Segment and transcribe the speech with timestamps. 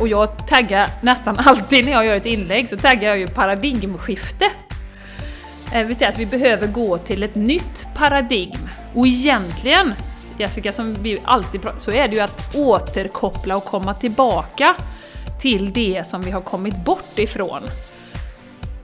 [0.00, 4.44] och jag taggar nästan alltid när jag gör ett inlägg så taggar jag ju paradigmskifte.
[5.72, 8.68] Eh, det vill säga att vi behöver gå till ett nytt paradigm.
[8.94, 9.94] Och egentligen,
[10.38, 14.74] Jessica, som vi alltid pratar så är det ju att återkoppla och komma tillbaka
[15.40, 17.62] till det som vi har kommit bort ifrån.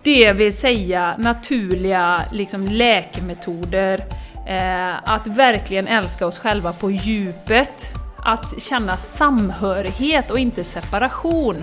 [0.02, 4.04] Det vill säga naturliga liksom, läkemetoder,
[4.48, 7.92] eh, att verkligen älska oss själva på djupet,
[8.26, 11.56] att känna samhörighet och inte separation.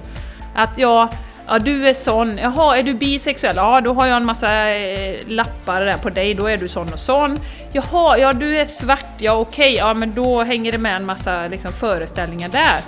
[0.56, 1.10] Att ja,
[1.48, 3.56] ja du är sån, jaha är du bisexuell?
[3.56, 6.94] Ja då har jag en massa eh, lappar där på dig, då är du sån
[6.94, 7.40] och sån.
[7.74, 11.44] Jaha, ja du är svart, ja okej, ja men då hänger det med en massa
[11.48, 12.80] liksom, föreställningar där.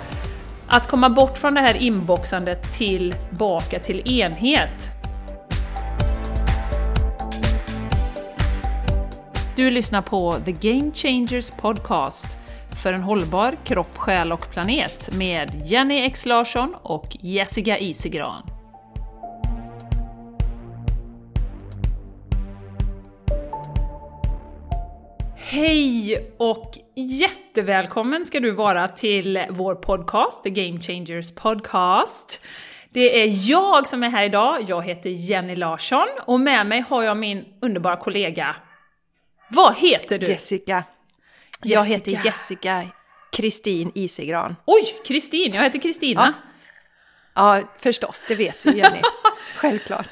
[0.67, 4.89] Att komma bort från det här inboxandet tillbaka till enhet.
[9.55, 12.37] Du lyssnar på The Game Changers Podcast
[12.83, 18.43] för en hållbar kropp, själ och planet med Jenny X Larsson och Jessica Isigran.
[25.35, 32.45] Hej och jättevälkommen ska du vara till vår podcast, The Game Changers Podcast.
[32.89, 37.03] Det är jag som är här idag, jag heter Jenny Larsson och med mig har
[37.03, 38.55] jag min underbara kollega
[39.47, 40.27] vad heter du?
[40.27, 40.83] Jessica.
[41.67, 42.83] Jag heter Jessica
[43.31, 44.55] Kristin Isegran.
[44.65, 45.53] Oj, Kristin!
[45.53, 46.33] Jag heter Kristina.
[47.35, 47.57] Ja.
[47.57, 49.01] ja, förstås, det vet vi Jenny.
[49.55, 50.09] Självklart.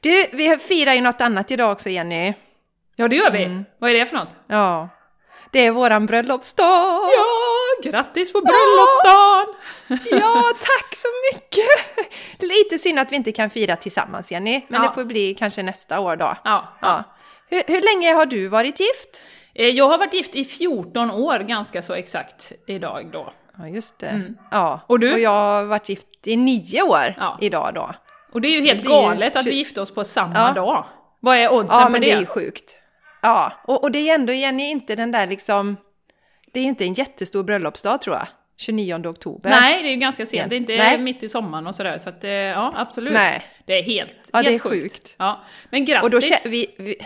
[0.00, 2.34] Du, vi firar ju något annat idag också Jenny.
[2.96, 3.44] Ja, det gör vi.
[3.44, 3.64] Mm.
[3.78, 4.36] Vad är det för något?
[4.46, 4.88] Ja,
[5.50, 7.00] det är våran bröllopsdag!
[7.16, 9.54] Ja, grattis på bröllopsdagen!
[9.88, 11.68] Ja, ja tack så mycket!
[12.38, 14.88] Lite synd att vi inte kan fira tillsammans Jenny, men ja.
[14.88, 16.36] det får bli kanske nästa år då.
[16.44, 16.78] Ja.
[16.80, 17.04] ja.
[17.46, 19.22] Hur, hur länge har du varit gift?
[19.66, 23.32] Jag har varit gift i 14 år, ganska så exakt, idag då.
[23.58, 24.06] Ja, just det.
[24.06, 24.36] Mm.
[24.50, 24.80] Ja.
[24.86, 25.12] Och du?
[25.12, 27.38] Och jag har varit gift i nio år ja.
[27.40, 27.94] idag då.
[28.32, 29.40] Och det är ju helt galet ju...
[29.40, 30.52] att vi gifte oss på samma ja.
[30.52, 30.84] dag.
[31.20, 32.06] Vad är oddsen ja, på men det?
[32.06, 32.76] det är ju sjukt.
[33.22, 35.76] Ja, och, och det är ändå, Jenny, inte den där liksom...
[36.52, 38.26] Det är ju inte en jättestor bröllopsdag tror jag.
[38.56, 39.50] 29 oktober.
[39.50, 40.50] Nej, det är ju ganska sent.
[40.50, 40.98] Det är inte Nej.
[40.98, 41.98] mitt i sommaren och sådär.
[41.98, 43.12] Så att, eh, ja, absolut.
[43.12, 43.42] Nej.
[43.66, 44.82] Det är helt, ja, helt det är sjukt.
[44.82, 45.14] sjukt.
[45.16, 45.40] Ja.
[45.70, 46.04] Men grattis!
[46.04, 46.96] Och då vi, vi,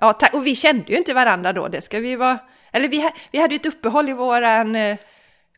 [0.00, 2.38] ja, och vi kände ju inte varandra då, det ska vi vara...
[2.72, 4.96] Eller vi, vi hade ju ett uppehåll i våran eh,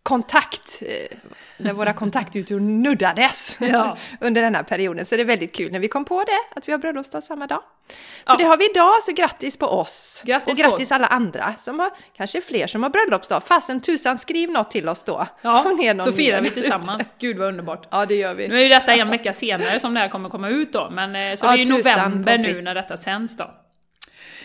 [0.03, 1.19] kontakt, eh,
[1.58, 3.97] där våra kontaktytor nuddades ja.
[4.20, 5.06] under den här perioden.
[5.06, 7.47] Så det är väldigt kul när vi kom på det, att vi har bröllopsdag samma
[7.47, 7.62] dag.
[7.88, 7.94] Så
[8.26, 8.36] ja.
[8.36, 10.22] det har vi idag, så grattis på oss!
[10.25, 13.42] Grattis och grattis på alla andra som har, kanske fler som har bröllopsdag.
[13.42, 15.26] Fasen tusan, skriv något till oss då!
[15.42, 15.64] Ja,
[16.04, 17.14] så firar vi tillsammans.
[17.19, 17.88] Gud vad underbart!
[17.91, 18.48] Ja, det gör vi.
[18.48, 21.16] Nu är ju detta en vecka senare som det här kommer komma ut då, men
[21.16, 23.50] eh, så ja, det är ju november nu när detta sänds då.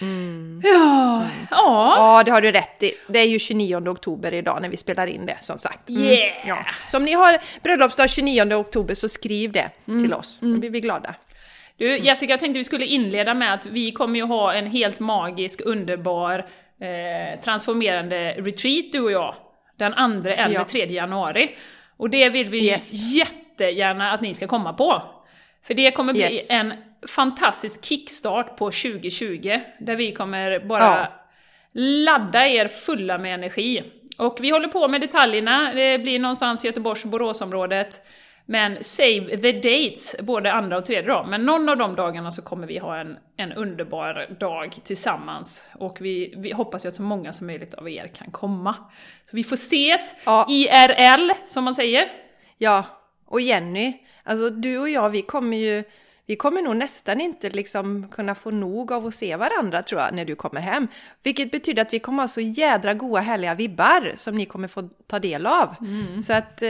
[0.01, 0.61] Mm.
[0.63, 1.93] Ja, ja.
[1.97, 2.91] Ja, det har du rätt i.
[3.07, 5.89] Det är ju 29 oktober idag när vi spelar in det, som sagt.
[5.89, 6.03] Mm.
[6.03, 6.47] Yeah.
[6.47, 6.65] Ja.
[6.87, 10.03] Så om ni har bröllopsdag 29 oktober så skriv det Mm.
[10.03, 10.39] till oss.
[10.41, 11.15] Då blir vi glada.
[11.77, 14.99] Du, Jessica, jag tänkte vi skulle inleda med att vi kommer ju ha en helt
[14.99, 16.45] magisk, underbar,
[16.81, 19.35] eh, transformerande retreat, du och jag.
[19.79, 20.65] Den 2 eller Ja.
[20.69, 21.55] 3 januari.
[21.97, 22.93] Och det vill vi Yes.
[23.15, 25.03] jättegärna att ni ska komma på.
[25.67, 26.51] För det kommer bli Yes.
[26.51, 26.73] en
[27.07, 31.07] fantastisk kickstart på 2020, där vi kommer bara Ja.
[31.73, 33.83] ladda er fulla med energi.
[34.17, 38.01] Och vi håller på med detaljerna, det blir någonstans Göteborgs och Boråsområdet.
[38.49, 41.27] Men save the dates, både andra och tredje dag.
[41.27, 45.67] Men någon av de dagarna så kommer vi ha en, en underbar dag tillsammans.
[45.75, 48.75] Och vi, vi hoppas ju att så många som möjligt av er kan komma.
[49.29, 50.45] Så vi får ses Ja.
[50.49, 52.07] IRL, som man säger.
[52.57, 52.85] Ja,
[53.25, 53.93] och Jenny,
[54.23, 55.83] alltså du och jag, vi kommer ju
[56.27, 60.13] vi kommer nog nästan inte liksom kunna få nog av att se varandra tror jag
[60.13, 60.87] när du kommer hem.
[61.23, 64.89] Vilket betyder att vi kommer ha så jädra goa härliga vibbar som ni kommer få
[65.07, 65.75] ta del av.
[66.23, 66.69] Så att eh,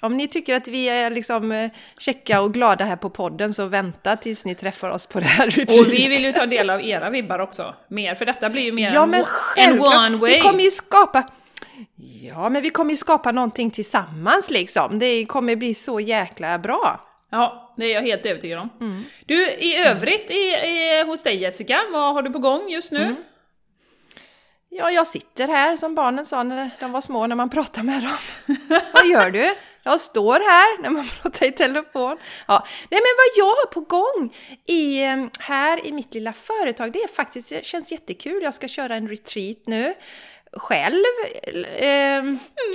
[0.00, 3.66] om ni tycker att vi är liksom eh, checka och glada här på podden så
[3.66, 5.86] vänta tills ni träffar oss på det här retreat.
[5.86, 8.72] Och vi vill ju ta del av era vibbar också, mer, för detta blir ju
[8.72, 9.24] mer Ja en, men
[9.56, 10.34] en one way.
[10.34, 11.28] Vi kommer ju skapa...
[12.22, 14.98] Ja, men vi kommer ju skapa någonting tillsammans liksom.
[14.98, 17.07] Det kommer bli så jäkla bra.
[17.30, 18.70] Ja, det är jag helt övertygad om.
[18.80, 19.04] Mm.
[19.26, 23.02] Du, i övrigt i, i, hos dig Jessica, vad har du på gång just nu?
[23.02, 23.16] Mm.
[24.68, 28.02] Ja, jag sitter här som barnen sa när de var små när man pratade med
[28.02, 28.16] dem.
[28.92, 29.54] vad gör du?
[29.82, 32.18] Jag står här när man pratar i telefon.
[32.48, 32.66] Ja.
[32.90, 34.34] Nej, men vad jag har på gång
[34.66, 35.02] i,
[35.40, 38.42] här i mitt lilla företag, det är faktiskt, det känns jättekul.
[38.42, 39.94] Jag ska köra en retreat nu
[40.58, 41.04] själv.
[41.76, 42.22] Eh,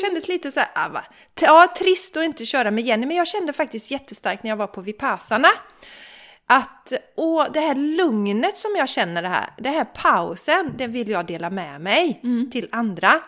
[0.01, 1.03] kändes lite så här, ah, va?
[1.41, 4.67] ja, trist att inte köra med Jenny, men jag kände faktiskt jättestarkt när jag var
[4.67, 5.49] på Vipassana
[6.47, 11.09] att åh, det här lugnet som jag känner det här, den här pausen, det vill
[11.09, 12.21] jag dela med mig
[12.51, 13.21] till andra.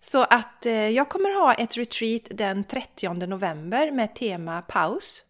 [0.00, 5.24] Så att eh, jag kommer ha ett retreat den 30 november med tema paus.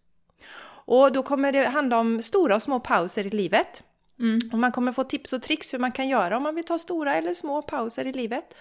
[0.85, 3.83] Och då kommer det handla om stora och små pauser i livet.
[4.21, 4.39] Mm.
[4.53, 6.79] Och man kommer få tips och tricks hur man kan göra om man vill ta
[6.79, 8.55] stora eller små pauser i livet.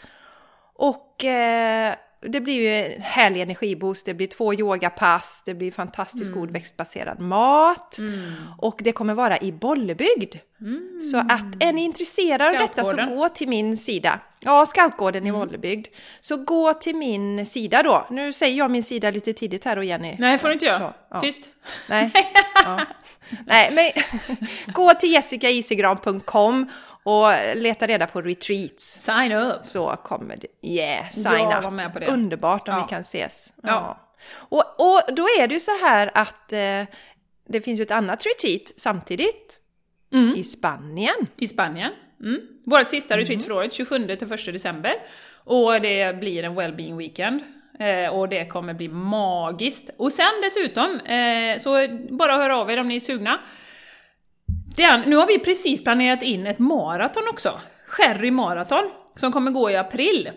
[0.73, 6.33] Och eh, det blir ju en härlig energiboost, det blir två yogapass, det blir fantastiskt
[6.33, 7.97] god växtbaserad mat.
[7.97, 8.33] Mm.
[8.57, 10.35] Och det kommer vara i Bollebygd.
[10.61, 11.01] Mm.
[11.01, 14.19] Så att är ni intresserade av detta så gå till min sida.
[14.39, 15.87] Ja, Scoutgården i Bollebygd.
[16.21, 18.07] Så gå till min sida då.
[18.09, 20.15] Nu säger jag min sida lite tidigt här då Jenny.
[20.19, 20.93] Nej, får du inte göra.
[21.09, 21.19] Ja.
[21.19, 21.49] Tyst.
[21.89, 22.11] Nej.
[22.65, 22.81] Ja.
[23.45, 23.91] Nej, men
[24.73, 26.69] gå till jessicaisigran.com
[27.17, 28.83] och leta reda på retreats.
[28.83, 29.65] Sign up.
[29.65, 30.67] Så kommer det.
[30.69, 31.73] Yeah, sign Jag up.
[31.73, 32.07] med på det.
[32.07, 32.83] Underbart om Ja.
[32.85, 33.53] vi kan ses.
[33.63, 33.69] Ja.
[33.69, 34.05] Ja.
[34.33, 36.83] Och, och då är det ju så här att eh,
[37.49, 39.55] det finns ju ett annat retreat samtidigt
[40.13, 40.33] Mm.
[40.35, 41.15] i Spanien.
[41.37, 41.91] I Spanien.
[42.21, 42.39] Mm.
[42.65, 44.93] Vårt sista retreat för året, 27 till 1 december.
[45.33, 47.41] Och det blir en Wellbeing Weekend.
[47.79, 49.89] Eh, och det kommer bli magiskt.
[49.97, 53.39] Och sen dessutom, eh, så bara hör av er om ni är sugna.
[54.87, 57.59] Den, nu har vi precis planerat in ett maraton också.
[57.87, 60.27] Sherry Marathon, som kommer gå i april.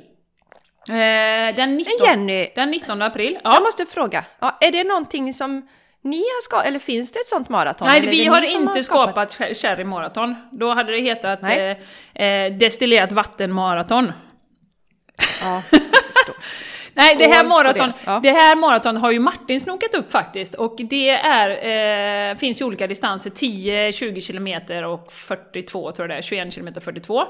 [0.88, 3.38] Eh, den, 19, Men Jenny, den 19 april.
[3.44, 3.60] jag Ja.
[3.60, 4.24] måste fråga.
[4.40, 5.68] Ja, är det någonting som
[6.04, 7.88] ni har skapat, eller finns det ett sånt maraton?
[7.88, 10.34] Nej, vi det har inte skapat Cher- Cherry Marathon.
[10.52, 14.12] Då hade det hetat eh, eh, Destillerat Vatten Marathon.
[15.42, 15.80] Ja, jag.
[16.94, 17.94] Nej, det här, maraton, det.
[18.04, 18.20] Ja.
[18.22, 20.54] det här maraton har ju Martin snokat upp faktiskt.
[20.54, 26.16] Och det är, eh, finns ju olika distanser, 10, 20 kilometer och 42 tror jag
[26.16, 27.24] det är, 21 kilometer 42.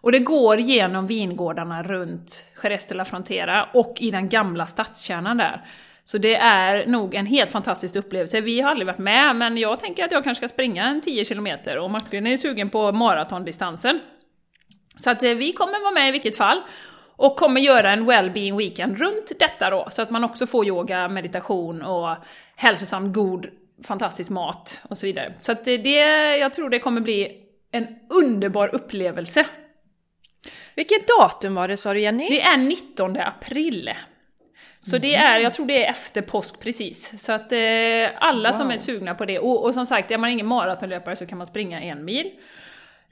[0.00, 5.36] Och det går genom vingårdarna runt Jerez de la Frontera och i den gamla stadskärnan
[5.36, 5.64] där.
[6.04, 8.40] Så det är nog en helt fantastisk upplevelse.
[8.40, 11.24] Vi har aldrig varit med, men jag tänker att jag kanske ska springa en 10
[11.24, 14.00] kilometer och Martin är sugen på maratondistansen.
[14.96, 16.62] Så att eh, vi kommer vara med i vilket fall.
[17.16, 21.08] Och kommer göra en well-being weekend runt detta då, så att man också får yoga,
[21.08, 22.16] meditation och
[22.56, 23.46] hälsosam, god,
[23.84, 25.34] fantastisk mat och så vidare.
[25.40, 27.42] Så att det, jag tror det kommer bli
[27.72, 27.86] en
[28.22, 29.46] underbar upplevelse.
[30.74, 32.28] Vilket datum var det sa du Jenny?
[32.28, 33.90] Det är 19 april.
[34.80, 37.24] Så det är, jag tror det är efter påsk precis.
[37.24, 37.58] Så att eh,
[38.18, 38.74] alla som Wow.
[38.74, 41.46] är sugna på det, och, och som sagt, är man ingen maratonlöpare så kan man
[41.46, 42.30] springa en mil.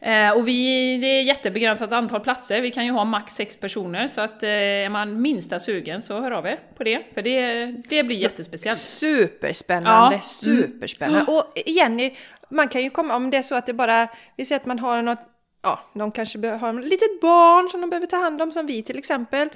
[0.01, 4.07] Eh, och vi, det är jättebegränsat antal platser, vi kan ju ha max sex personer,
[4.07, 7.67] så att eh, är man minsta sugen så hör av er på det, för det,
[7.89, 8.79] det blir jättespeciellt.
[8.79, 10.21] Superspännande, Ja.
[10.23, 11.33] superspännande.
[11.33, 12.11] Och Jenny,
[12.49, 14.79] man kan ju komma, om det är så att det bara, vi säger att man
[14.79, 15.19] har något,
[15.65, 18.83] ja, de kanske har ett litet barn som de behöver ta hand om, som vi
[18.83, 19.49] till exempel.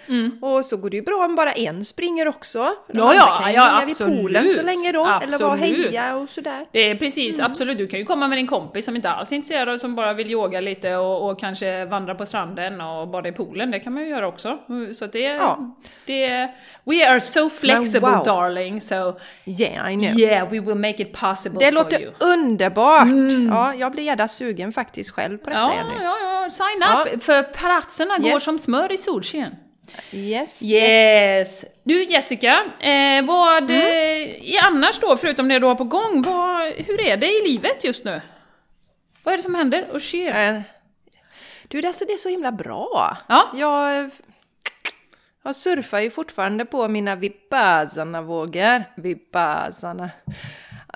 [0.43, 2.59] Och så går det ju bra om bara en springer också.
[2.93, 3.07] De Mm.
[3.07, 4.21] Ja, ja, kan ju ja, vid absolut.
[4.21, 5.87] poolen så länge då, eller vara och Absolut.
[5.91, 6.67] heja och sådär.
[6.73, 7.79] Det är precis, absolut.
[7.79, 10.13] Du kan ju komma med din kompis som inte alls är intresserad och som bara
[10.13, 13.71] vill yoga lite och, och kanske vandra på stranden och bada i poolen.
[13.71, 14.59] Det kan man ju göra också.
[14.95, 15.77] Så det, Ja.
[16.07, 16.49] det...
[16.85, 18.25] We are so flexible wow.
[18.25, 18.95] darling, so
[19.45, 20.19] Yeah, I know.
[20.21, 22.13] yeah, we will make it possible Det for låter you.
[22.21, 23.09] underbart!
[23.51, 25.98] Ja, jag blir jävla sugen faktiskt själv på detta Ja, Jenny.
[26.03, 27.05] Ja, ja, sign Ja.
[27.15, 27.23] up!
[27.23, 28.45] För platserna går Yes.
[28.45, 29.55] som smör i solsken.
[30.13, 30.73] Yes, yes.
[30.73, 31.65] Yes!
[31.85, 34.31] Du Jessica, eh, vad Mm.
[34.41, 37.85] eh, annars då, förutom det du har på gång, vad, hur är det i livet
[37.85, 38.21] just nu?
[39.23, 40.31] Vad är det som händer och sker?
[40.55, 40.61] Eh,
[41.69, 43.17] Du, det är, så, det är så himla bra.
[43.29, 43.51] Ja.
[43.55, 44.11] Jag,
[45.45, 48.85] jag surfar ju fortfarande på mina vipassana-vågor.
[48.97, 50.11] Vipassana.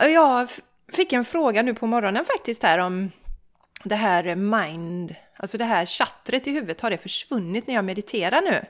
[0.00, 0.49] Jag
[0.92, 3.11] fick en fråga nu på morgonen faktiskt här om
[3.84, 8.40] det här mind, alltså det här chattret i huvudet, har det försvunnit när jag mediterar
[8.40, 8.64] nu?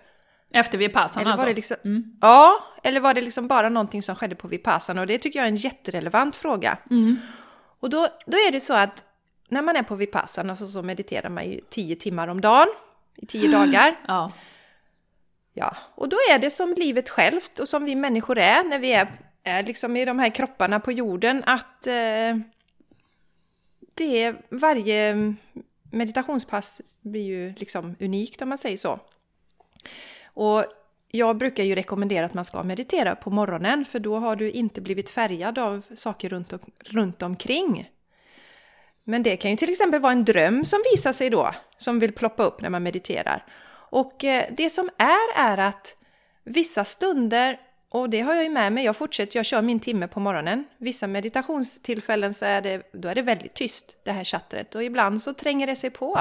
[0.55, 1.47] Efter vi passar Eller alltså?
[1.47, 1.77] det liksom,
[2.21, 5.01] Ja, eller var det liksom bara någonting som skedde på Vipassana?
[5.01, 6.79] Och det tycker jag är en jätterelevant fråga.
[7.81, 9.05] Och då, då är det så att
[9.49, 12.69] när man är på Vipassana så, så mediterar man ju tio timmar om dagen
[13.17, 13.99] i tio dagar.
[14.09, 14.33] Ja.
[15.55, 18.93] Ja, och då är det som livet självt och som vi människor är när vi
[18.93, 19.09] är,
[19.45, 22.37] är liksom i de här kropparna på jorden att eh,
[23.95, 25.35] det är varje
[25.91, 29.01] meditationspass blir ju liksom unikt om man säger så.
[30.25, 30.65] Och
[31.11, 34.81] jag brukar ju rekommendera att man ska meditera på morgonen för då har du inte
[34.81, 37.91] blivit färgad av saker runt, och, runt omkring.
[39.05, 42.13] Men det kan ju till exempel vara en dröm som visar sig då, som vill
[42.13, 43.45] ploppa upp när man mediterar.
[43.91, 45.97] Och eh, det som är, är att
[46.45, 47.61] vissa stunder,
[47.93, 50.65] och det har jag ju med mig, jag fortsätter, jag kör min timme på morgonen.
[50.79, 55.23] Vissa meditationstillfällen så är det, då är det väldigt tyst, det här chattret, och ibland
[55.23, 56.21] så tränger det sig på.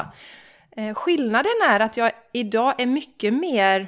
[0.71, 3.87] Eh, skillnaden är att jag idag är mycket mer,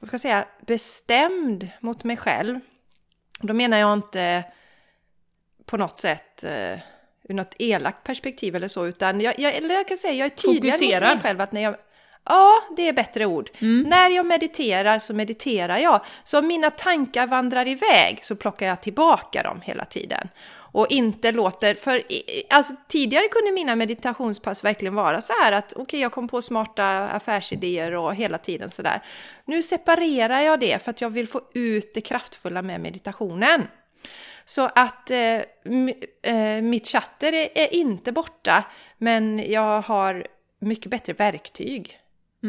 [0.00, 2.60] vad ska jag säga, bestämd mot mig själv.
[3.40, 4.44] Då menar jag inte
[5.64, 6.78] på något sätt eh,
[7.28, 10.36] ur något elakt perspektiv eller så, utan jag, jag, eller jag kan säga jag är
[10.36, 11.76] tydligare mot mig själv att när jag,
[12.24, 13.50] Ja, det är bättre ord.
[13.88, 16.00] När jag mediterar så mediterar jag.
[16.24, 20.28] Så om mina tankar vandrar iväg så plockar jag tillbaka dem hela tiden.
[20.72, 22.02] Och inte låter, för
[22.50, 27.08] alltså, tidigare kunde mina meditationspass verkligen vara så här att okej, jag kom på smarta
[27.08, 29.02] affärsidéer och hela tiden sådär.
[29.44, 33.66] Nu separerar jag det för att jag vill få ut det kraftfulla med meditationen.
[34.44, 35.36] Så att eh,
[36.22, 38.64] eh, mitt chatter är, är inte borta,
[38.98, 40.26] men jag har
[40.60, 42.01] mycket bättre verktyg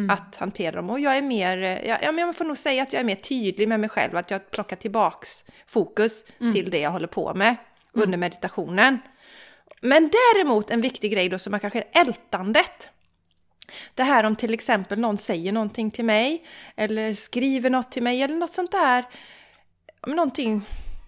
[0.10, 0.90] att hantera dem.
[0.90, 3.04] Och jag är mer, eh, ja, ja, men jag får nog säga att jag är
[3.04, 6.24] mer tydlig med mig själv, att jag plockar tillbaks fokus
[6.54, 7.56] till det jag håller på med
[7.94, 8.98] under meditationen.
[9.82, 12.90] Men däremot en viktig grej då som är kanske är ältandet.
[13.96, 16.46] Det här om till exempel någon säger någonting till mig
[16.76, 19.06] eller skriver något till mig eller något sånt där.
[20.08, 20.62] Någonting,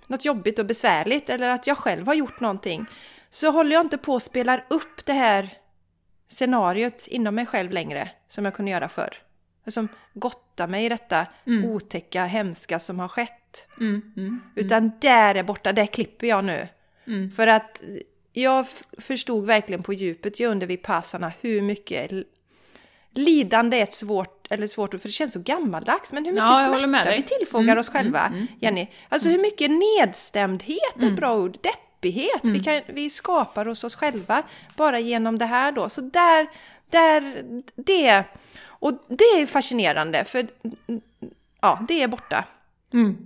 [0.08, 2.86] något jobbigt och besvärligt eller att jag själv har gjort någonting.
[3.30, 5.58] Så håller jag inte på och spelar upp det här
[6.28, 9.18] scenariot inom mig själv längre som jag kunde göra förr.
[9.68, 11.28] Som gottar mig i detta
[11.66, 13.68] otäcka, hemska som har skett.
[13.80, 16.68] Mm, mm, Utan där är borta, där klipper jag nu.
[17.08, 17.32] mm.
[17.32, 17.82] För att
[18.34, 18.66] jag
[18.98, 22.12] förstod verkligen på djupet ju under Vipassana hur mycket
[23.12, 26.78] lidande är ett svårt, eller svårt för det känns så gammaldags, men hur mycket Ja,
[26.80, 28.88] smärta vi tillfogar Mm, oss själva, mm, mm, Jenny.
[29.10, 31.58] Alltså hur mycket nedstämdhet ett bra ord,
[32.06, 32.54] deppighet Mm.
[32.54, 34.44] vi, kan, vi skapar hos oss själva
[34.76, 35.90] bara genom det här då.
[35.90, 36.48] Så där,
[36.90, 37.44] där,
[37.76, 38.24] det,
[38.68, 40.48] och det är fascinerande, för
[41.62, 42.44] ja, det är borta.
[42.94, 43.18] Mm.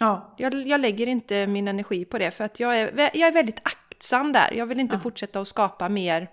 [0.00, 3.32] Ja, Jag, jag lägger inte min energi på det för att jag är, jag är
[3.32, 4.52] väldigt aktsam där.
[4.54, 6.28] Jag vill inte fortsätta att skapa mer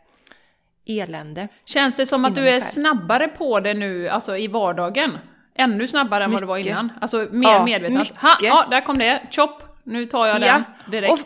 [0.85, 1.47] elände.
[1.65, 5.17] Känns det som att du är snabbare på det nu, alltså i vardagen?
[5.55, 6.71] Ännu snabbare än vad du var Mycket.
[6.71, 6.91] innan?
[7.01, 7.97] Alltså mer Ja, medveten?
[7.97, 8.17] mycket.
[8.17, 9.21] Ha, ja, där kom det!
[9.31, 9.63] Chop!
[9.83, 11.13] Nu tar jag den direkt.
[11.13, 11.19] Och,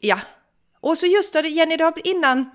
[0.00, 0.18] ja.
[0.80, 2.50] Och så just det, Jenny, det har, innan,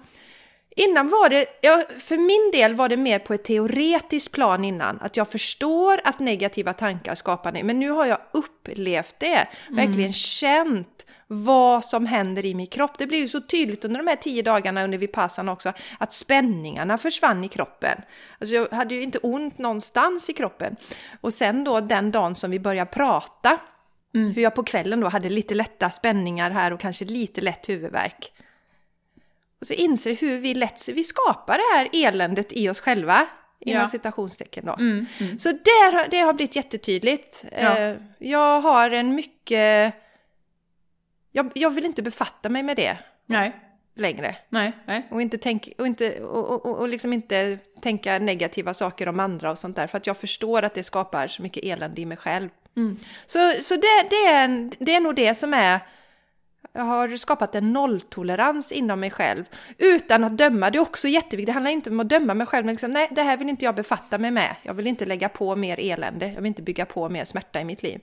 [0.76, 5.00] innan var det, ja, för min del var det mer på ett teoretiskt plan innan.
[5.02, 9.48] Att jag förstår att negativa tankar skapar nej, men nu har jag upplevt det.
[9.70, 12.98] Verkligen känt vad som händer i min kropp.
[12.98, 16.98] Det blev ju så tydligt under de här tio dagarna under Vipassana också, att spänningarna
[16.98, 18.02] försvann i kroppen.
[18.40, 20.76] Alltså jag hade ju inte ont någonstans i kroppen.
[21.22, 23.60] Och sen då den dagen som vi började prata,
[24.14, 28.32] hur jag på kvällen då hade lite lätta spänningar här och kanske lite lätt huvudvärk.
[29.62, 33.28] Och så inser hur vi lätt vi skapar det här eländet i oss själva,
[33.60, 33.88] inom Ja.
[33.88, 34.74] citationstecken då.
[34.74, 35.40] Mm, mm.
[35.40, 37.46] Så där, har- det har blivit jättetydligt.
[37.52, 37.78] Ja.
[37.78, 39.94] Eh, Jag har en mycket...
[41.32, 43.56] Jag, jag vill inte befatta mig med det Nej,
[43.96, 44.36] längre.
[44.50, 45.08] nej, nej.
[45.12, 49.52] Och, inte tänk, och, inte, och, och, och liksom inte tänka negativa saker om andra
[49.52, 49.88] och sånt där.
[49.88, 52.50] För att jag förstår att det skapar så mycket elände i mig själv.
[52.76, 52.98] Mm.
[53.26, 55.80] Så, så det, det, är, det är nog det som är...
[56.76, 59.44] Jag har skapat en nolltolerans inom mig själv.
[59.78, 60.70] Utan att döma.
[60.70, 61.46] Det är också jätteviktigt.
[61.46, 62.66] Det handlar inte om att döma mig själv.
[62.66, 64.56] Men liksom, nej, det här vill inte jag befatta mig med.
[64.64, 66.28] Jag vill inte lägga på mer elände.
[66.28, 68.00] Jag vill inte bygga på mer smärta i mitt liv.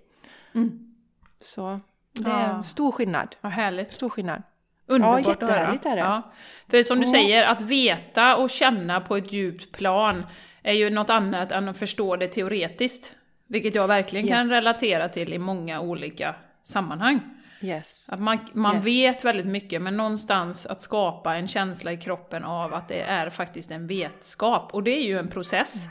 [0.55, 0.95] Mm.
[1.41, 1.81] Så
[2.13, 2.57] det är Ja.
[2.57, 3.37] en stor skillnad.
[3.41, 3.93] Vad härligt.
[3.93, 4.43] Stor skillnad.
[4.87, 5.51] Underbart Ja, att höra.
[5.51, 6.03] jättehärligt är det.
[6.03, 6.33] Ja.
[6.71, 7.13] För som du Ja.
[7.13, 10.27] säger, att veta och känna på ett djupt plan
[10.63, 13.15] är ju något annat än att förstå det teoretiskt.
[13.51, 14.53] Vilket jag verkligen kan Yes.
[14.53, 17.21] relatera till i många olika sammanhang.
[17.63, 18.09] Yes.
[18.13, 18.87] Att man, man Yes.
[18.87, 23.31] vet väldigt mycket, men någonstans att skapa en känsla i kroppen av att det är
[23.31, 24.75] faktiskt en vetskap.
[24.75, 25.87] Och det är ju en process,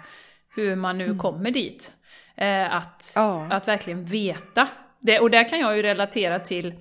[0.55, 1.91] hur man nu kommer dit.
[2.37, 3.27] Eh, att, Mm.
[3.29, 3.47] Ja.
[3.55, 4.67] att verkligen veta.
[5.01, 6.73] Det, och där kan jag ju relatera till,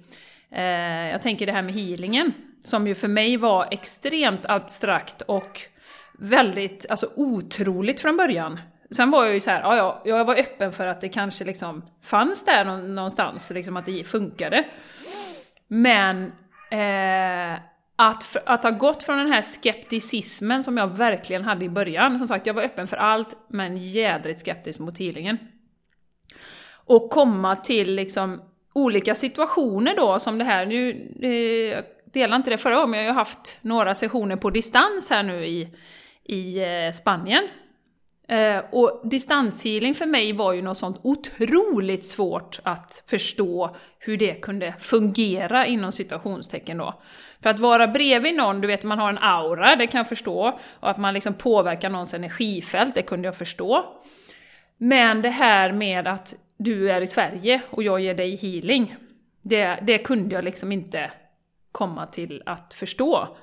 [0.50, 0.62] eh,
[1.10, 2.32] jag tänker det här med healingen,
[2.64, 5.60] som ju för mig var extremt abstrakt och
[6.18, 8.60] väldigt, alltså otroligt från början.
[8.90, 11.44] Sen var jag ju så här, ja, ja, jag var öppen för att det kanske
[11.44, 14.64] liksom fanns där någonstans, liksom att det funkade.
[15.68, 16.32] Men
[16.70, 17.60] eh,
[17.96, 22.28] att, att ha gått från den här skepticismen som jag verkligen hade i början, som
[22.28, 25.38] sagt jag var öppen för allt men jädrigt skeptisk mot healingen.
[26.72, 28.42] Och komma till liksom
[28.72, 33.00] olika situationer då som det här, nu eh, jag delade inte det förra gången men
[33.00, 35.68] jag har ju haft några sessioner på distans här nu i,
[36.24, 37.48] i eh, Spanien.
[38.28, 44.34] Eh, och distanshealing för mig var ju något sånt otroligt svårt att förstå hur det
[44.34, 47.02] kunde fungera inom situationstecken då.
[47.42, 50.58] För att vara bredvid någon, du vet man har en aura, det kan jag förstå,
[50.80, 53.84] och att man liksom påverkar någons energifält, det kunde jag förstå.
[54.76, 58.96] Men det här med att du är i Sverige och jag ger dig healing,
[59.42, 61.10] det, det kunde jag liksom inte
[61.72, 63.36] komma till att förstå.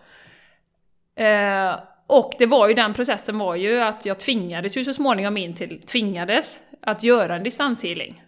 [1.15, 1.75] Eh,
[2.07, 5.55] och det var ju den processen var ju att jag tvingades ju så småningom in
[5.55, 8.23] till, tvingades att göra en distanshealing.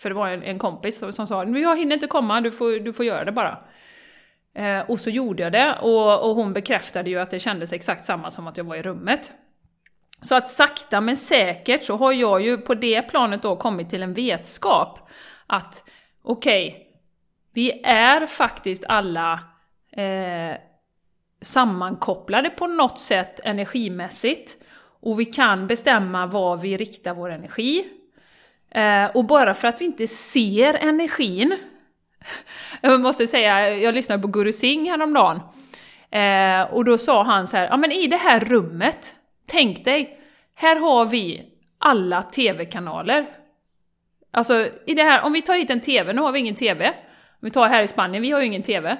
[0.00, 2.80] För det var en, en kompis som, som sa jag hinner inte komma, du får,
[2.80, 3.58] du får göra det bara.
[4.54, 8.04] Eh, och så gjorde jag det och, och hon bekräftade ju att det kändes exakt
[8.04, 9.32] samma som att jag var i rummet.
[10.22, 14.02] Så att sakta men säkert så har jag ju på det planet då kommit till
[14.02, 15.08] en vetskap
[15.46, 15.84] att
[16.22, 16.82] okej, okay,
[17.52, 19.32] vi är faktiskt alla
[19.92, 20.56] eh,
[21.40, 24.56] sammankopplade på något sätt energimässigt.
[25.00, 27.84] Och vi kan bestämma var vi riktar vår energi.
[28.70, 31.56] Eh, och bara för att vi inte ser energin,
[32.80, 35.40] jag måste säga, jag lyssnade på Guru Singh häromdagen,
[36.10, 39.14] eh, och då sa han så här, ja men i det här rummet,
[39.46, 40.20] tänk dig,
[40.54, 41.42] här har vi
[41.78, 43.26] alla TV-kanaler.
[44.30, 46.86] Alltså, i det här, om vi tar hit en TV, nu har vi ingen TV,
[46.86, 48.96] om vi tar här i Spanien, vi har ju ingen TV.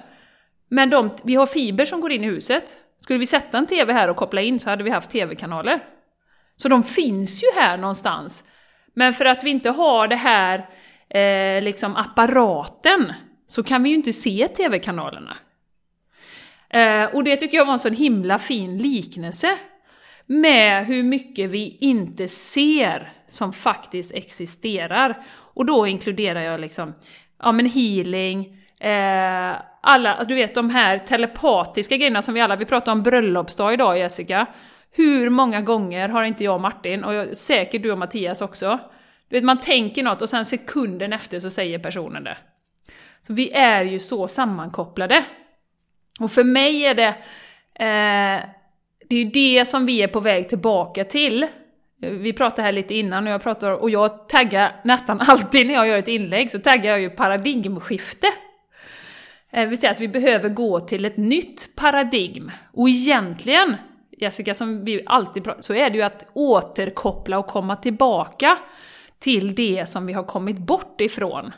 [0.71, 2.77] Men de, vi har fiber som går in i huset.
[3.01, 5.81] Skulle vi sätta en TV här och koppla in så hade vi haft TV-kanaler.
[6.57, 8.45] Så de finns ju här någonstans.
[8.95, 10.69] Men för att vi inte har det här
[11.09, 13.13] eh, liksom apparaten
[13.47, 15.37] så kan vi ju inte se TV-kanalerna.
[16.71, 19.59] Eh, och det tycker jag var en sån himla fin liknelse
[20.27, 25.25] med hur mycket vi inte ser som faktiskt existerar.
[25.55, 26.95] Och då inkluderar jag liksom
[27.39, 32.57] ja, men healing, eh, alla, alltså, du vet de här telepatiska grejerna som vi alla,
[32.57, 34.47] vi pratar om bröllopsdag idag Jessica.
[34.91, 38.79] Hur många gånger har inte jag och Martin, och jag, säkert du och Mattias också,
[39.29, 42.37] du vet man tänker något och sen sekunden efter så säger personen det.
[43.21, 45.25] Så vi är ju så sammankopplade.
[46.21, 47.09] Och för mig är det,
[47.75, 48.45] eh,
[49.09, 51.47] det är ju det som vi är på väg tillbaka till.
[52.01, 55.89] Vi pratade här lite innan och jag pratar, och jag taggar nästan alltid när jag
[55.89, 58.27] gör ett inlägg, så taggar jag ju paradigmskifte.
[59.51, 62.51] Eh, vi säger att vi behöver gå till ett nytt paradigm.
[62.73, 63.77] Och egentligen,
[64.11, 68.59] Jessica, som vi alltid pratar så är det ju att återkoppla och komma tillbaka
[69.19, 71.53] till det som vi har kommit bort ifrån.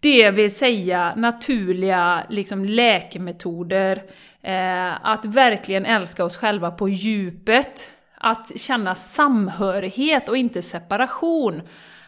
[0.00, 4.02] Det vill säga naturliga liksom, läkemetoder,
[4.42, 11.62] eh, att verkligen älska oss själva på djupet, att känna samhörighet och inte separation.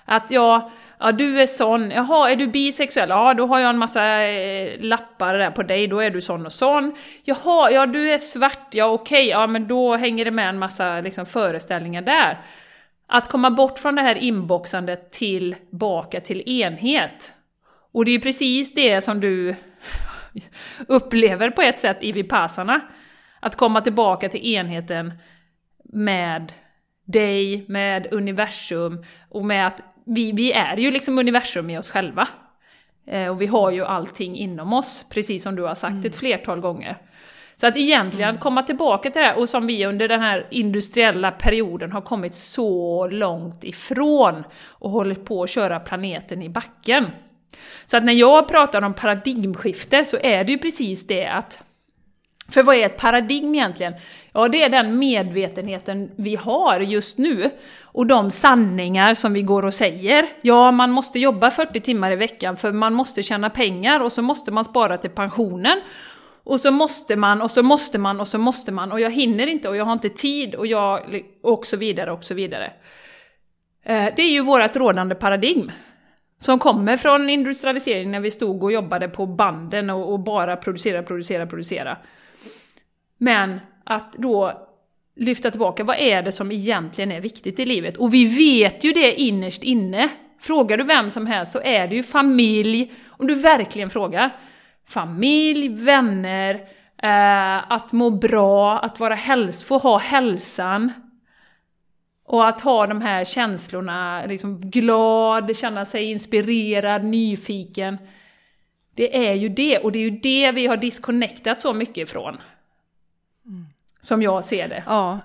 [0.04, 0.70] Att ja,
[1.04, 3.08] ja du är sån, jaha är du bisexuell?
[3.08, 6.46] Ja då har jag en massa eh, lappar där på dig, då är du sån
[6.46, 6.94] och sån.
[7.24, 11.00] Jaha, ja du är svart, ja okej, ja men då hänger det med en massa
[11.00, 12.40] liksom, föreställningar där.
[13.06, 17.32] Att komma bort från det här inboxandet tillbaka till enhet.
[17.92, 19.54] Och det är ju precis det som du
[20.88, 22.80] upplever på ett sätt i Vipassana.
[23.40, 25.12] Att komma tillbaka till enheten
[25.84, 26.52] med
[27.04, 32.28] dig, med universum och med att vi, vi är ju liksom universum i oss själva.
[33.06, 36.06] Eh, och vi har ju allting inom oss, precis som du har sagt mm.
[36.06, 36.96] ett flertal gånger.
[37.56, 38.36] Så att egentligen mm.
[38.36, 42.00] att komma tillbaka till det här, och som vi under den här industriella perioden har
[42.00, 47.06] kommit så långt ifrån och hållit på att köra planeten i backen.
[47.86, 51.63] Så att när jag pratar om paradigmskifte så är det ju precis det att
[52.54, 53.94] för vad är ett paradigm egentligen?
[54.32, 57.50] Ja, det är den medvetenheten vi har just nu.
[57.82, 60.26] Och de sanningar som vi går och säger.
[60.42, 64.22] Ja, man måste jobba 40 timmar i veckan för man måste tjäna pengar och så
[64.22, 65.80] måste man spara till pensionen.
[66.44, 69.46] Och så måste man, och så måste man, och så måste man, och jag hinner
[69.46, 71.22] inte, och jag har inte tid, och jag...
[71.42, 72.72] och så vidare, och så vidare.
[73.84, 75.70] Eh, det är ju vårt rådande paradigm.
[76.40, 81.02] Som kommer från industrialiseringen när vi stod och jobbade på banden och, och bara producera,
[81.02, 81.96] producera, producera.
[83.18, 84.66] Men att då
[85.16, 87.96] lyfta tillbaka, vad är det som egentligen är viktigt i livet?
[87.96, 90.08] Och vi vet ju det innerst inne.
[90.40, 94.36] Frågar du vem som helst så är det ju familj, om du verkligen frågar.
[94.88, 96.54] Familj, vänner,
[97.02, 100.92] eh, att må bra, att vara häls få ha hälsan.
[102.26, 107.98] Och att ha de här känslorna, liksom glad, känna sig inspirerad, nyfiken.
[108.94, 112.36] Det är ju det, och det är ju det vi har disconnectat så mycket ifrån.
[114.04, 114.84] Som jag ser det.
[114.86, 115.20] Ja,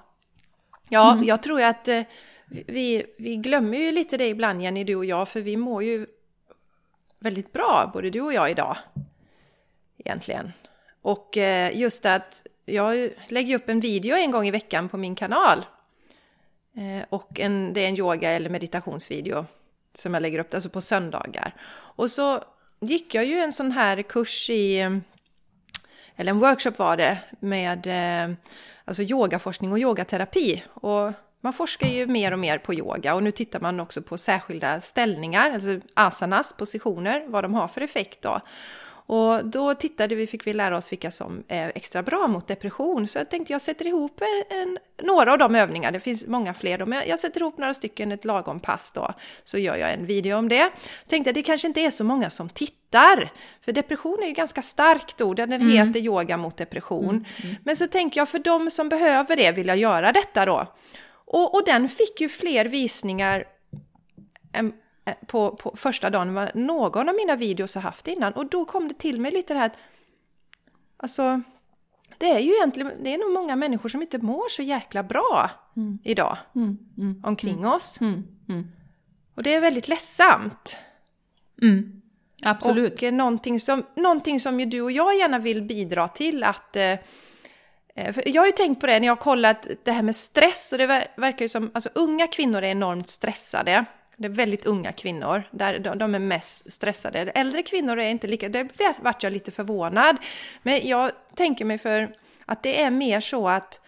[0.89, 1.25] ja mm.
[1.25, 2.01] jag tror att eh,
[2.47, 6.05] vi, vi glömmer ju lite det ibland, Jenny, du och jag, för vi mår ju
[7.19, 8.77] väldigt bra, både du och jag idag.
[9.97, 10.51] Egentligen.
[11.01, 15.15] Och eh, just att jag lägger upp en video en gång i veckan på min
[15.15, 15.65] kanal.
[16.73, 19.45] Eh, och en, det är en yoga eller meditationsvideo
[19.93, 21.53] som jag lägger upp, alltså på söndagar.
[21.71, 22.43] Och så
[22.79, 24.99] gick jag ju en sån här kurs i
[26.19, 28.35] eller en workshop var det, med eh,
[28.85, 30.63] alltså yogaforskning och yogaterapi.
[30.73, 34.17] Och man forskar ju mer och mer på yoga och nu tittar man också på
[34.17, 38.39] särskilda ställningar, alltså asanas, positioner, vad de har för effekt då.
[39.09, 43.07] Och då tittade vi, fick vi lära oss vilka som är extra bra mot depression.
[43.07, 46.85] Så jag tänkte jag sätter ihop en, några av de övningarna, det finns många fler,
[46.85, 50.37] men jag sätter ihop några stycken, ett lagom pass då, så gör jag en video
[50.37, 50.55] om det.
[50.55, 50.71] Jag
[51.07, 54.61] tänkte att det kanske inte är så många som tittar, för depression är ju ganska
[54.61, 55.69] starkt ord, den mm.
[55.69, 57.09] heter yoga mot depression.
[57.09, 57.25] Mm.
[57.43, 57.55] Mm.
[57.63, 60.73] Men så tänker jag för de som behöver det vill jag göra detta då.
[61.25, 63.43] Och, och den fick ju fler visningar
[64.53, 64.73] än,
[65.27, 68.33] på, på första dagen vad någon av mina videos har haft innan.
[68.33, 69.77] Och då kom det till mig lite det här att
[70.97, 71.41] alltså,
[72.17, 75.51] det är ju egentligen, det är nog många människor som inte mår så jäkla bra
[76.03, 78.01] idag Mm, mm, omkring oss.
[78.01, 78.67] mm, mm.
[79.35, 80.77] Och det är väldigt ledsamt.
[81.61, 82.01] Mm.
[82.43, 82.93] Absolut.
[82.93, 86.75] Och eh, någonting som, någonting som ju du och jag gärna vill bidra till att...
[86.75, 86.83] Eh,
[87.95, 90.71] eh, jag har ju tänkt på det när jag har kollat det här med stress
[90.71, 91.71] och det ver- verkar ju som...
[91.73, 93.85] Alltså unga kvinnor är enormt stressade.
[94.19, 97.19] Det är väldigt unga kvinnor, där de, de är mest stressade.
[97.19, 98.49] Äldre kvinnor är inte lika...
[98.49, 98.67] Det
[99.01, 100.17] vart jag lite förvånad.
[100.61, 103.81] Men jag tänker mig för att det är mer så att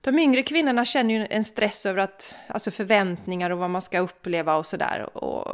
[0.00, 3.98] de yngre kvinnorna känner ju en stress över att, alltså förväntningar och vad man ska
[3.98, 5.08] uppleva och sådär.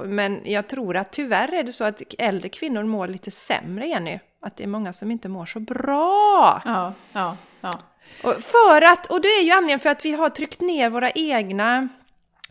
[0.05, 4.18] Men jag tror att tyvärr är det så att äldre kvinnor mår lite sämre, Jenny.
[4.40, 6.62] Att det är många som inte mår så bra.
[6.64, 7.79] Ja, ja, ja.
[8.23, 11.11] Och, för att, och det är ju anledningen för att vi har tryckt ner våra
[11.11, 11.88] egna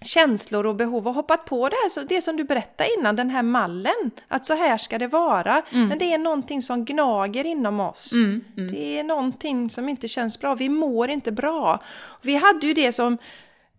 [0.03, 3.43] känslor och behov och hoppat på det här, det som du berättade innan, den här
[3.43, 4.11] mallen.
[4.27, 5.61] Att så här ska det vara.
[5.69, 8.11] Men det är någonting som gnager inom oss.
[8.13, 8.71] Mm, mm.
[8.71, 10.55] Det är någonting som inte känns bra.
[10.55, 11.83] Vi mår inte bra.
[12.21, 13.17] Vi hade ju det som...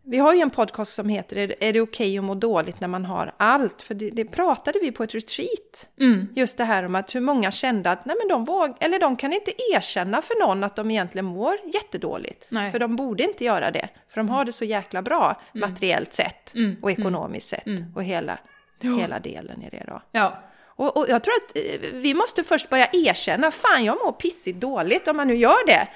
[0.06, 3.04] Vi har ju en podcast som heter Är det okej att må dåligt när man
[3.04, 3.82] har allt?
[3.82, 5.88] För det, det pratade vi på ett retreat.
[6.00, 6.26] Mm.
[6.36, 9.16] Just det här om att hur många kände att nej men de, våg, eller de
[9.16, 12.46] kan inte erkänna för någon att de egentligen mår jättedåligt.
[12.48, 12.70] Nej.
[12.70, 13.88] För de borde inte göra det.
[14.08, 16.76] För de har det så jäkla bra materiellt sett Mm.
[16.82, 17.84] och ekonomiskt sett Mm.
[17.94, 18.38] och hela,
[18.80, 20.02] hela delen i det då.
[20.12, 20.42] Ja.
[20.76, 24.60] Och, och jag tror att eh, vi måste först börja erkänna, fan jag mår pissigt
[24.60, 25.88] dåligt om man nu gör det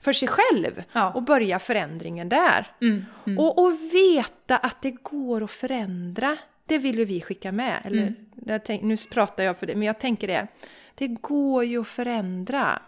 [0.00, 1.12] för sig själv Ja.
[1.12, 2.66] och börja förändringen där.
[2.80, 3.04] Mm.
[3.26, 3.38] Mm.
[3.38, 7.80] Och, och veta att det går att förändra, det vill ju vi skicka med.
[7.84, 8.02] Eller,
[8.46, 8.60] Mm.
[8.64, 10.46] tänk, nu pratar jag för det, men jag tänker det.
[10.94, 12.82] Det går ju att förändra.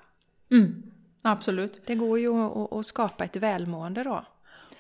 [0.51, 0.83] Mm.
[1.23, 1.83] Absolut.
[1.87, 4.25] Det går ju att, att, skapa ett välmående då.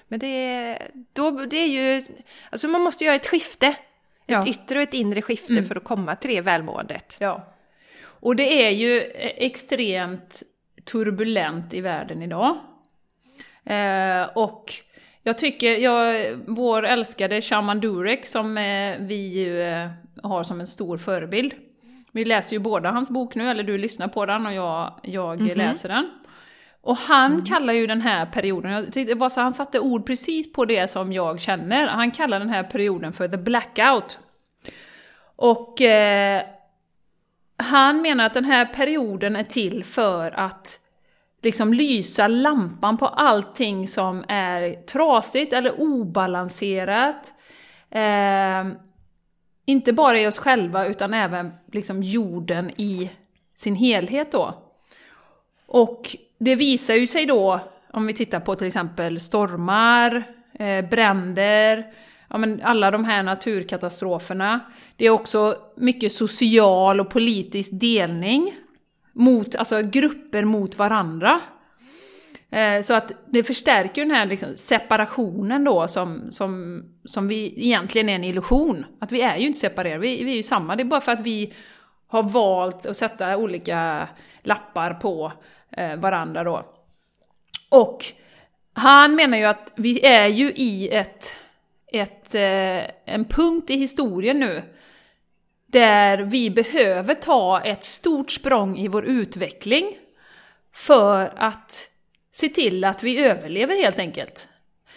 [0.09, 2.03] Men det är, då, det är ju,
[2.51, 3.67] alltså man måste göra ett skifte.
[3.67, 3.77] Ett
[4.27, 4.47] Ja.
[4.47, 5.65] yttre och ett inre skifte Mm.
[5.65, 7.17] för att komma till det välmåendet.
[7.21, 7.55] Ja.
[8.03, 10.43] Och det är ju eh, extremt
[10.91, 12.57] turbulent i världen idag.
[13.65, 14.75] Eh, och
[15.23, 19.89] jag tycker, jag, vår älskade Shaman Durek som eh, vi ju eh,
[20.23, 21.53] har som en stor förebild.
[22.13, 25.41] Vi läser ju båda hans bok nu, eller du lyssnar på den och jag, jag
[25.41, 25.57] Mhm.
[25.59, 26.11] läser den.
[26.81, 30.07] Och han kallar ju den här perioden, jag tyckte det var så, han satte ord
[30.07, 31.87] precis på det som jag känner.
[31.87, 34.19] Han kallar den här perioden för the blackout.
[35.37, 36.43] Och eh,
[37.59, 40.81] han menar att den här perioden är till för att
[41.43, 47.33] liksom lysa lampan på allting som är trasigt eller obalanserat.
[47.91, 48.67] Eh,
[49.65, 53.11] inte bara i oss själva utan även liksom jorden i
[53.57, 54.55] sin helhet då.
[55.67, 57.61] Och det visar ju sig då,
[57.93, 60.23] om vi tittar på till exempel stormar,
[60.59, 61.93] eh, bränder,
[62.31, 64.61] ja, men alla de här naturkatastroferna.
[64.97, 68.55] Det är också mycket social och politisk delning,
[69.13, 71.41] mot, alltså grupper mot varandra.
[72.51, 78.09] Eh, så att det förstärker den här liksom separationen då som, som, som vi egentligen
[78.09, 78.87] är en illusion.
[79.01, 80.77] Att vi är ju inte separerade, vi, vi är ju samma.
[80.77, 81.53] Det är bara för att vi
[82.07, 84.09] har valt att sätta olika
[84.43, 85.33] lappar på
[85.71, 86.75] eh, varandra då.
[87.71, 88.05] Och
[88.73, 91.37] han menar ju att vi är ju i ett,
[91.93, 94.63] ett, eh, en punkt i historien nu
[95.67, 99.97] där vi behöver ta ett stort språng i vår utveckling
[100.75, 101.89] för att
[102.33, 104.49] se till att vi överlever helt enkelt.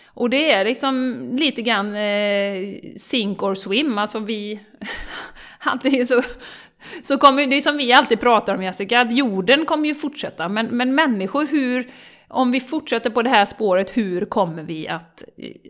[0.06, 4.60] Och det är liksom lite grann eh, sink or swim, alltså vi...
[5.60, 6.22] Antingen så,
[7.04, 10.50] så kommer det är som vi alltid pratar om Jessica, att jorden kommer ju fortsätta,
[10.50, 11.92] men, men människor, hur...
[12.34, 15.24] Om vi fortsätter på det här spåret, hur kommer vi att,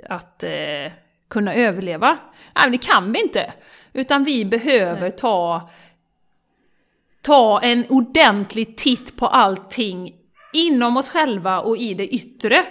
[0.10, 0.92] att eh,
[1.32, 2.18] kunna överleva?
[2.56, 3.54] Nej, men det kan vi inte.
[3.94, 5.70] Utan vi behöver ta,
[7.22, 10.16] ta en ordentlig titt på allting
[10.54, 12.64] inom oss själva och i det yttre.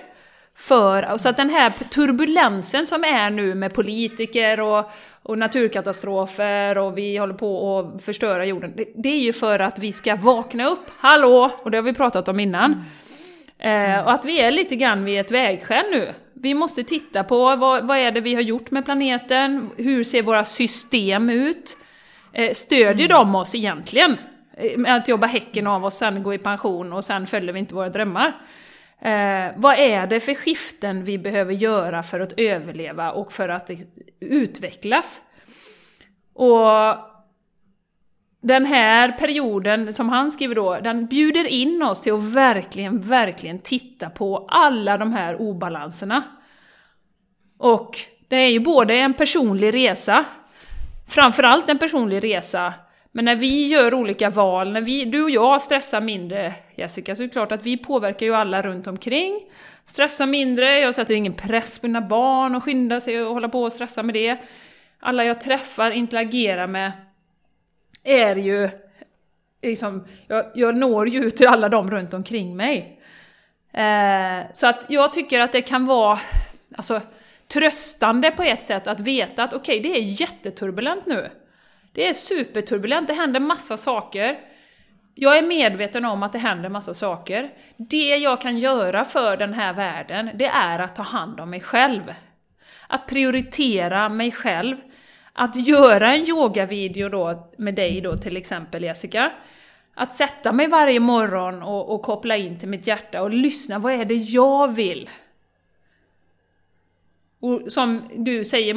[0.57, 4.91] För, så att den här turbulensen som är nu med politiker och,
[5.23, 9.79] och naturkatastrofer och vi håller på att förstöra jorden, det, det är ju för att
[9.79, 11.51] vi ska vakna upp, hallå!
[11.63, 12.85] Och det har vi pratat om innan.
[13.59, 16.15] Eh, och att vi är lite grann vid ett vägskäl nu.
[16.43, 20.23] Vi måste titta på vad, vad är det vi har gjort med planeten, hur ser
[20.23, 21.77] våra system ut?
[22.33, 24.17] Eh, stödjer de oss egentligen?
[24.57, 27.59] Eh, Med att jobba häcken av oss, sen gå i pension och sen följer vi
[27.59, 28.29] inte våra drömmar.
[29.01, 33.71] Eh, vad är det för skiften vi behöver göra för att överleva och för att
[34.21, 35.23] utvecklas?
[36.35, 37.10] Och
[38.41, 43.59] den här perioden som han skriver då, den bjuder in oss till att verkligen, verkligen
[43.59, 46.23] titta på alla de här obalanserna.
[47.59, 47.97] Och
[48.29, 50.25] det är ju både en personlig resa,
[51.09, 52.75] framförallt en personlig resa,
[53.13, 57.23] men när vi gör olika val, när vi, du och jag stressar mindre, Jessica, så
[57.23, 59.41] är det klart att vi påverkar ju alla runt omkring.
[59.87, 63.63] Stressa mindre, jag sätter ingen press på mina barn och skynda sig och hålla på
[63.63, 64.39] och stressa med det.
[65.01, 66.93] Alla jag träffar, interagerar med,
[68.05, 68.71] är ju
[69.63, 73.01] liksom, jag, jag når ju ut till alla de runt omkring mig.
[73.73, 76.19] Eh, så att jag tycker att det kan vara
[76.77, 77.01] alltså,
[77.49, 81.31] tröstande på ett sätt att veta att okej, okay, det är jätteturbulent nu.
[81.93, 84.39] Det är superturbulent, det händer massa saker.
[85.15, 87.51] Jag är medveten om att det händer massa saker.
[87.77, 91.61] Det jag kan göra för den här världen, det är att ta hand om mig
[91.61, 92.03] själv.
[92.89, 94.77] Att prioritera mig själv.
[95.33, 99.33] Att göra en yogavideo då med dig då till exempel Jessica.
[99.95, 103.93] Att sätta mig varje morgon och, och koppla in till mitt hjärta och lyssna, vad
[103.93, 105.11] är det jag vill?
[107.41, 108.75] Och som du säger,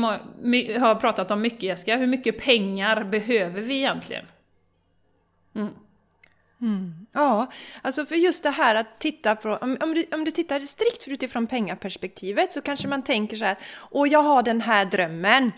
[0.80, 4.26] har pratat om mycket Jessica, hur mycket pengar behöver vi egentligen?
[5.56, 5.74] Mm.
[6.62, 6.94] Mm.
[7.14, 10.60] Ja, alltså för just det här att titta på, om, om, du, om du tittar
[10.60, 13.58] strikt utifrån pengaperspektivet så kanske man tänker så här,
[13.92, 15.52] åh jag har den här drömmen.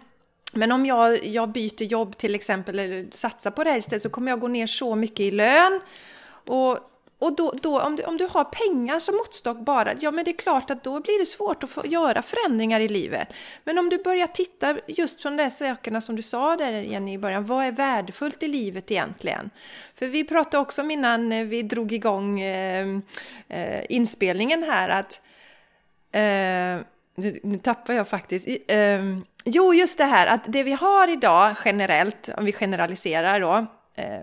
[0.55, 4.09] Men om jag, jag byter jobb till exempel eller satsar på det här istället så
[4.09, 5.81] kommer jag gå ner så mycket i lön.
[6.47, 6.79] Och
[7.19, 10.31] och då, då, om, du, om du har pengar som måttstock bara, ja men det
[10.31, 13.33] är klart att då blir det svårt att få göra förändringar i livet.
[13.63, 17.17] Men om du börjar titta just från de sakerna som du sa där Jenny i
[17.17, 19.49] början, vad är värdefullt i livet egentligen?
[19.95, 22.87] För vi pratade också om innan vi drog igång eh,
[23.47, 25.21] eh, inspelningen här att
[26.11, 28.47] eh, nu, nu tappar jag faktiskt.
[28.67, 29.03] Eh,
[29.45, 34.21] jo, just det här att det vi har idag generellt, om vi generaliserar då, eh,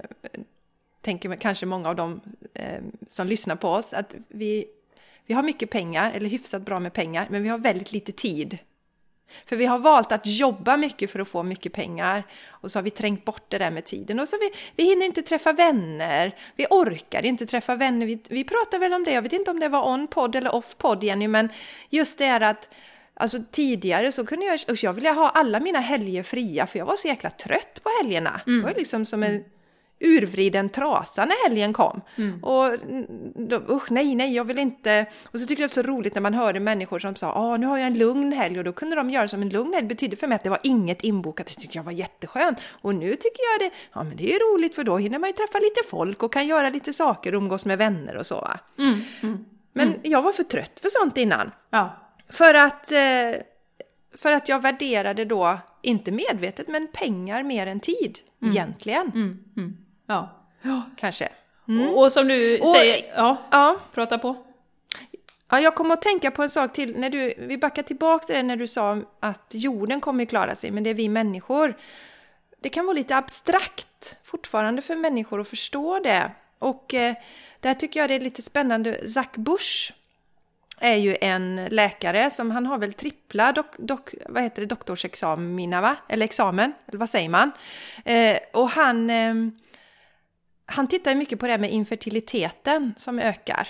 [1.00, 2.20] tänker kanske många av dem
[2.55, 4.64] eh, som lyssnar på oss, att vi,
[5.26, 8.59] vi har mycket pengar, eller hyfsat bra med pengar, men vi har väldigt lite tid.
[9.47, 12.83] För vi har valt att jobba mycket för att få mycket pengar och så har
[12.83, 14.21] vi trängt bort det där med tiden.
[14.21, 18.07] Och så vi, vi hinner inte träffa vänner, vi orkar inte träffa vänner.
[18.07, 21.05] Vi, vi pratar väl om det, jag vet inte om det var on-podd eller off-podd
[21.05, 21.49] Jenny, men
[21.90, 22.68] just det är att
[23.14, 26.97] Alltså tidigare så kunde jag, jag ville ha alla mina helger fria för jag var
[26.97, 28.40] så jäkla trött på helgerna.
[28.47, 28.61] Mm.
[28.61, 29.45] Det var liksom som en
[30.03, 32.01] urvriden trasa när helgen kom.
[32.17, 32.45] Mm.
[32.45, 32.79] Och
[33.35, 35.07] då, usch nej, nej, jag vill inte.
[35.31, 37.57] Och så tyckte jag det var så roligt när man hörde människor som sa, ah,
[37.57, 39.87] nu har jag en lugn helg och då kunde de göra som en lugn helg
[39.87, 41.47] betydde för mig att det var inget inbokat.
[41.47, 42.61] Det tyckte jag var jätteskönt.
[42.71, 45.33] Och nu tycker jag det, ja men det är roligt för då hinner man ju
[45.33, 48.35] träffa lite folk och kan göra lite saker, umgås med vänner och så.
[48.35, 48.59] Va?
[48.79, 49.01] Mm.
[49.23, 49.45] Mm.
[49.73, 50.01] Men mm.
[50.03, 51.51] jag var för trött för sånt innan.
[51.71, 51.97] Ja.
[52.31, 53.43] För att eh,
[54.15, 58.53] för att jag värderade då, inte medvetet, men pengar mer än tid mm.
[58.53, 59.12] egentligen.
[59.15, 59.38] Mm.
[59.57, 59.77] Mm.
[60.62, 60.83] Ja.
[60.96, 61.29] Kanske.
[61.68, 61.88] Mm.
[61.88, 64.37] Och, och, som du och, säger, ja, ja, prata på.
[65.51, 66.98] Ja, jag kommer att tänka på en sak till.
[66.98, 70.55] När du, vi backar tillbaka till det när du sa att jorden kommer att klara
[70.55, 71.75] sig, men det är vi människor.
[72.61, 76.31] Det kan vara lite abstrakt fortfarande för människor att förstå det.
[76.59, 77.14] Och eh,
[77.61, 79.09] där tycker jag det är lite spännande.
[79.09, 79.92] Zack Bush
[80.79, 85.81] är ju en läkare som han har väl trippla dok, dok, vad heter det, doktorsexamina,
[85.81, 85.96] va?
[86.09, 87.51] Eller examen, eller vad säger man?
[88.05, 89.35] Eh, och han, eh,
[90.72, 93.68] han tittar mycket på det med infertiliteten som ökar.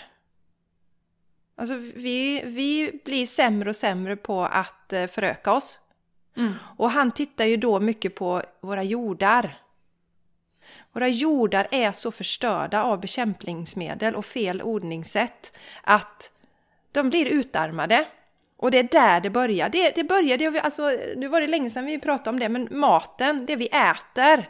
[1.56, 5.78] Alltså vi, vi blir sämre och sämre på att eh, föröka oss.
[6.36, 6.52] Mm.
[6.76, 9.58] Och han tittar ju då mycket på våra jordar.
[10.92, 16.32] Våra jordar är så förstörda av bekämpningsmedel och fel odlingssätt att
[16.92, 18.04] de blir utarmade.
[18.56, 19.68] Och det är där det börjar.
[19.68, 23.46] Det, det började, alltså, nu var det länge sedan vi pratade om det, men maten,
[23.46, 24.48] det vi äter.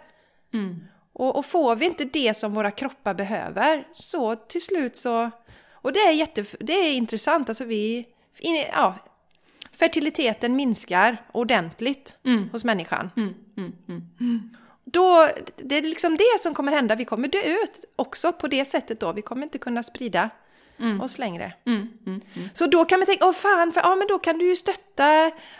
[0.54, 0.84] Mm.
[1.12, 5.30] Och, och, får vi inte det som våra kroppar behöver, så till slut så...
[5.72, 8.06] Och det är, jätte, det är intressant, alltså vi...
[8.72, 8.94] Ja,
[9.72, 12.48] fertiliteten minskar ordentligt mm.
[12.48, 13.10] hos människan.
[13.16, 13.72] Mm, mm,
[14.20, 14.50] mm.
[14.84, 18.64] Då, det är liksom det som kommer hända, vi kommer dö ut också på det
[18.64, 19.12] sättet då.
[19.12, 20.30] Vi kommer inte kunna sprida
[20.78, 21.00] mm.
[21.00, 21.52] oss längre.
[21.66, 21.88] Mm,
[22.52, 24.91] så då kan man tänka, åh fan, för, ja men då kan du ju stötta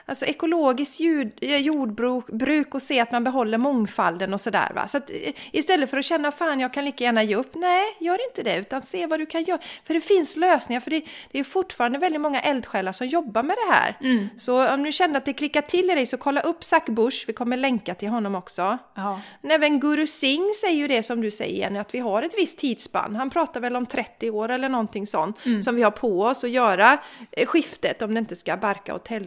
[0.06, 1.00] alltså, ekologiskt
[1.40, 4.72] eh, jordbruk och se att man behåller mångfalden och sådär.
[4.74, 4.88] Va?
[4.88, 7.84] Så att, eh, istället för att känna, fan jag kan lika gärna ge upp, nej,
[8.00, 9.58] gör inte det, utan se vad du kan göra.
[9.84, 13.56] För det finns lösningar, för det, det är fortfarande väldigt många eldsjälar som jobbar med
[13.66, 13.96] det här.
[14.00, 14.28] Mm.
[14.38, 17.24] Så om du känner att det klickar till i dig, så kolla upp Zack Bush,
[17.26, 18.78] vi kommer länka till honom också.
[18.94, 19.20] Ja.
[19.40, 22.34] Men även Guru Singh säger ju det som du säger Jenny, att vi har ett
[22.38, 23.16] visst tidsspann.
[23.16, 25.62] Han pratar väl om 30 år eller någonting sån mm.
[25.62, 26.98] som vi har på oss att göra
[27.30, 29.21] eh, skiftet om det inte ska barka åt helvete.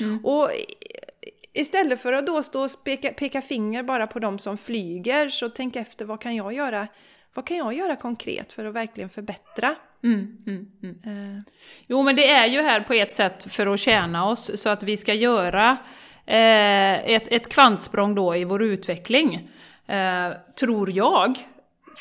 [0.00, 0.24] Mm.
[0.24, 0.50] Och
[1.52, 5.48] istället för att då stå och peka, peka finger bara på de som flyger så
[5.48, 6.88] tänk efter vad kan jag göra?
[7.34, 11.36] Vad kan jag göra konkret för att verkligen förbättra Mm, mm, mm.
[11.36, 11.42] Eh,
[11.86, 14.82] Jo, men det är ju här på ett sätt för att tjäna oss, så att
[14.82, 15.76] vi ska göra
[16.26, 19.50] eh, ett, ett kvantsprång då i vår utveckling,
[19.86, 21.38] eh, tror jag.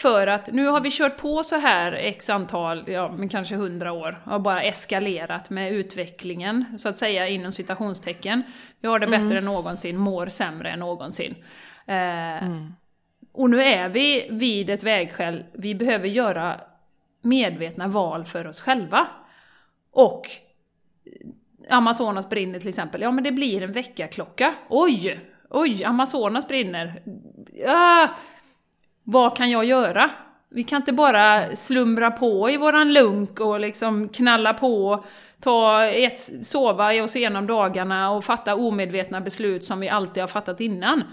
[0.02, 3.92] För att nu har vi kört på så här x antal, ja men kanske hundra
[3.92, 8.44] år, och bara eskalerat med utvecklingen, så att säga inom citationstecken.
[8.80, 11.36] Vi har det bättre än någonsin, mår sämre än någonsin.
[11.86, 12.48] Eh,
[13.34, 16.62] Och nu är vi vid ett vägskäl, vi behöver göra
[17.22, 19.08] medvetna val för oss själva.
[19.92, 20.22] Och
[21.70, 24.54] Amazonas brinner till exempel, ja men det blir en väckarklocka.
[24.70, 25.20] Oj!
[25.50, 27.02] Oj, Amazonas brinner.
[27.68, 28.08] Ah,
[29.04, 30.10] vad kan jag göra?
[30.50, 35.06] Vi kan inte bara slumra på i våran lunk och liksom knalla på,
[35.40, 40.28] ta ett, sova i oss igenom dagarna och fatta omedvetna beslut som vi alltid har
[40.28, 41.04] fattat innan.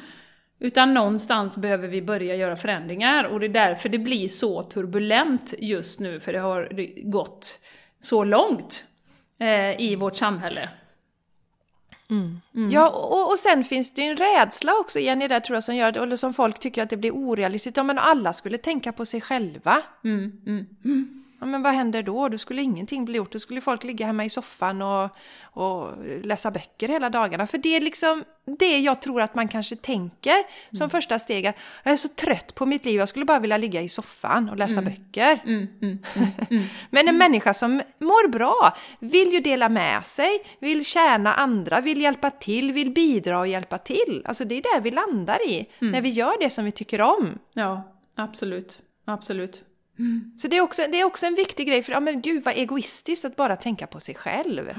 [0.60, 5.54] Utan någonstans behöver vi börja göra förändringar och det är därför det blir så turbulent
[5.58, 6.68] just nu, för det har
[7.10, 7.58] gått
[8.00, 8.84] så långt
[9.40, 10.68] eh, i vårt samhälle.
[12.72, 15.76] Ja, och, och sen finns det ju en rädsla också, Jenny, där tror jag som
[15.76, 17.76] gör det, eller som folk tycker att det blir orealistiskt.
[17.76, 19.82] Ja, men alla skulle tänka på sig själva.
[20.04, 20.32] Mm,
[20.84, 21.24] mm.
[21.40, 22.28] Ja, men vad händer då?
[22.28, 23.32] Då skulle ingenting bli gjort.
[23.32, 25.10] Då skulle folk ligga hemma i soffan och,
[25.42, 27.46] och läsa böcker hela dagarna.
[27.46, 28.24] För det är liksom
[28.58, 30.34] det jag tror att man kanske tänker
[30.76, 31.46] som första steg.
[31.46, 34.48] Att jag är så trött på mitt liv, jag skulle bara vilja ligga i soffan
[34.48, 35.42] och läsa böcker.
[35.44, 35.98] Mm, mm.
[36.90, 42.00] Men en människa som mår bra vill ju dela med sig, vill tjäna andra, vill
[42.00, 44.22] hjälpa till, vill bidra och hjälpa till.
[44.24, 47.38] Alltså det är där vi landar i, när vi gör det som vi tycker om.
[47.54, 48.80] Ja, absolut.
[49.04, 49.64] Absolut.
[50.36, 52.54] Så det är också, det är också en viktig grej, för ja, men gud vad
[52.56, 54.70] egoistiskt att bara tänka på sig själv.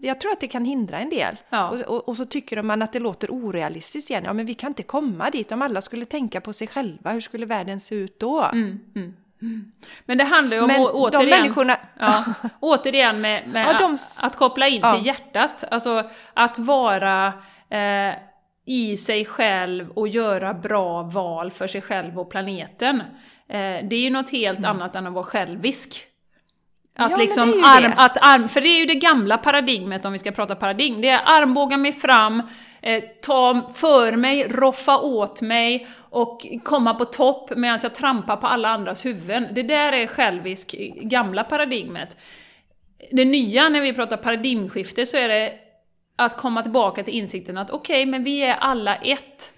[0.00, 1.36] Jag tror att det kan hindra en del.
[1.50, 1.68] Ja.
[1.70, 4.22] Och, och, och så tycker man att det låter orealistiskt igen.
[4.26, 5.52] Ja, men vi kan inte komma dit.
[5.52, 8.42] Om alla skulle tänka på sig själva, hur skulle världen se ut då?
[8.52, 9.72] Mm, mm, mm.
[10.06, 11.76] Men det handlar ju om Men å- de återigen, människorna...
[11.98, 12.24] ja,
[12.60, 14.94] återigen med, med Ja, de a- s- att koppla in Ja.
[14.96, 15.64] till hjärtat.
[15.70, 17.26] Alltså att vara
[17.70, 18.14] eh,
[18.66, 23.02] i sig själv och göra bra val för sig själv och planeten.
[23.50, 26.06] Eh, det är ju något helt annat än att vara självisk.
[26.96, 27.18] Att Mm.
[27.18, 30.30] Ja, liksom arm, att arm, för det är ju det gamla paradigmet om vi ska
[30.30, 31.00] prata paradigm.
[31.00, 32.42] Det är armbåga mig fram,
[32.82, 38.46] eh, ta för mig, roffa åt mig och komma på topp medan jag trampar på
[38.46, 39.46] alla andras huvuden.
[39.52, 42.16] Det där är självisk, eh, gamla paradigmet.
[43.10, 45.52] Det nya när vi pratar paradigmskifte så är det
[46.16, 49.52] att komma tillbaka till insikten att okej, men vi är alla ett.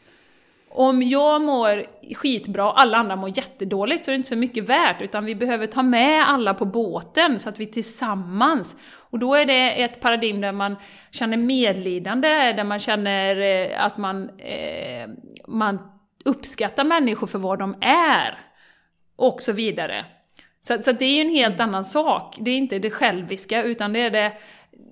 [0.75, 4.69] Om jag mår skitbra och alla andra mår jättedåligt så är det inte så mycket
[4.69, 8.77] värt, utan vi behöver ta med alla på båten så att vi tillsammans.
[8.83, 10.77] Och då är det ett paradigm där man
[11.11, 15.09] känner medlidande, där man känner eh, att man, eh,
[15.49, 15.79] man
[16.25, 18.39] uppskattar människor för vad de är.
[19.17, 20.05] Och så vidare.
[20.61, 22.37] Så, så det är ju en helt annan sak.
[22.41, 24.33] Det är inte det själviska, utan det är det,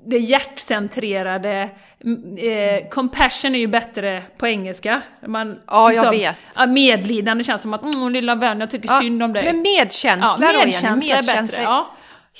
[0.06, 1.70] det hjärtcentrerade.
[2.38, 5.02] Eh, compassion är ju bättre på engelska.
[5.26, 6.36] Man, Ja, jag vet.
[6.56, 9.44] ja, Medlidande känns som att mm, lilla vän, jag tycker Ja, synd om dig.
[9.44, 10.70] Men medkänsla ja, då, Jenny.
[10.72, 11.62] medkänsla är bättre.
[11.62, 11.90] Ja,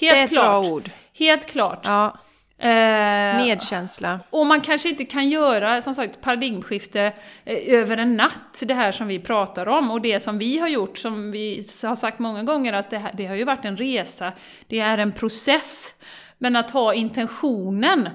[0.00, 0.44] helt det är ett klart.
[0.64, 0.90] bra ord.
[1.18, 1.81] Helt klart.
[1.85, 2.16] Ja,
[2.62, 4.20] Eh, medkänsla.
[4.31, 7.12] och man kanske inte kan göra, som sagt, paradigmskifte
[7.44, 9.90] eh, över en natt, det här som vi pratar om.
[9.90, 13.11] Och det som vi har gjort, som vi har sagt många gånger, att det, här,
[13.14, 14.33] det har ju varit en resa,
[14.66, 15.94] det är en process.
[16.42, 18.09] Men att ha intentionen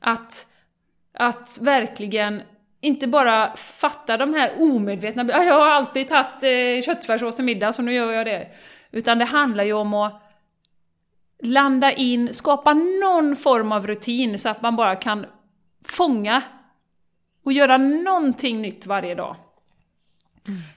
[0.00, 0.46] att,
[1.14, 2.42] att verkligen
[2.80, 7.72] inte bara fatta de här omedvetna, "Ah, jag har alltid tagit eh, köttfärssås till middag
[7.72, 8.48] så nu gör jag det.
[8.90, 10.22] Utan det handlar ju om att
[11.42, 15.26] landa in, skapa någon form av rutin så att man bara kan
[15.84, 16.42] fånga
[17.44, 19.36] och göra någonting nytt varje dag.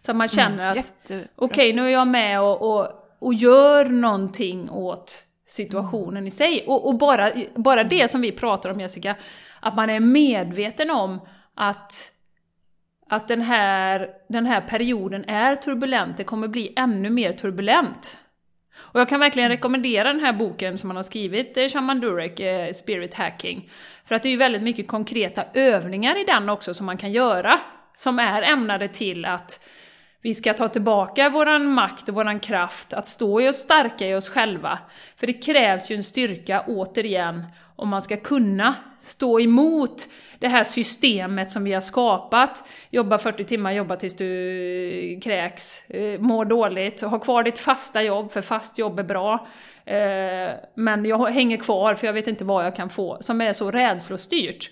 [0.01, 1.27] Så att man känner att Jättebra.
[1.35, 2.87] okej, nu är jag med och, och,
[3.19, 6.63] och gör någonting åt situationen i sig.
[6.67, 9.15] Och, och bara, bara det som vi pratar om Jessica,
[9.59, 11.21] att man är medveten om
[11.55, 12.11] att,
[13.09, 18.17] att den, här, den här perioden är turbulent, det kommer bli ännu mer turbulent.
[18.75, 22.39] Och jag kan verkligen rekommendera den här boken som han har skrivit, eh, Shaman Durek,
[22.39, 23.69] eh, Spirit Hacking.
[24.05, 27.11] För att det är ju väldigt mycket konkreta övningar i den också som man kan
[27.11, 27.59] göra,
[27.95, 29.59] som är ämnade till att
[30.23, 34.15] vi ska ta tillbaka våran makt och våran kraft, att stå i oss starka i
[34.15, 34.79] oss själva.
[35.17, 37.43] För det krävs ju en styrka, återigen,
[37.75, 40.07] om man ska kunna stå emot
[40.39, 42.69] det här systemet som vi har skapat.
[42.89, 48.03] Jobba 40 timmar, jobba tills du eh, kräks, eh, mår dåligt, ha kvar ditt fasta
[48.03, 49.47] jobb, för fast jobb är bra.
[49.85, 53.53] Eh, men jag hänger kvar för jag vet inte vad jag kan få, som är
[53.53, 54.71] så rädslostyrt.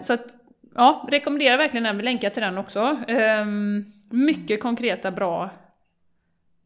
[0.00, 0.26] Så att,
[0.74, 2.96] ja, rekommenderar verkligen den, vi länkar till den också.
[3.08, 5.50] Ehm, mycket konkreta, bra,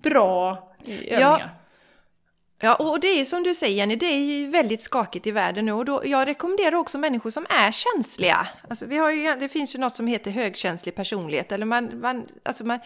[0.03, 1.59] bra övningar.
[2.64, 5.30] Ja, och det är ju som du säger Jenny, det är ju väldigt skakigt i
[5.30, 8.49] världen nu och då, jag rekommenderar också människor som är känsliga.
[8.68, 12.28] Alltså vi har ju, det finns ju något som heter högkänslig personlighet, eller man, man,
[12.43, 12.78] alltså man,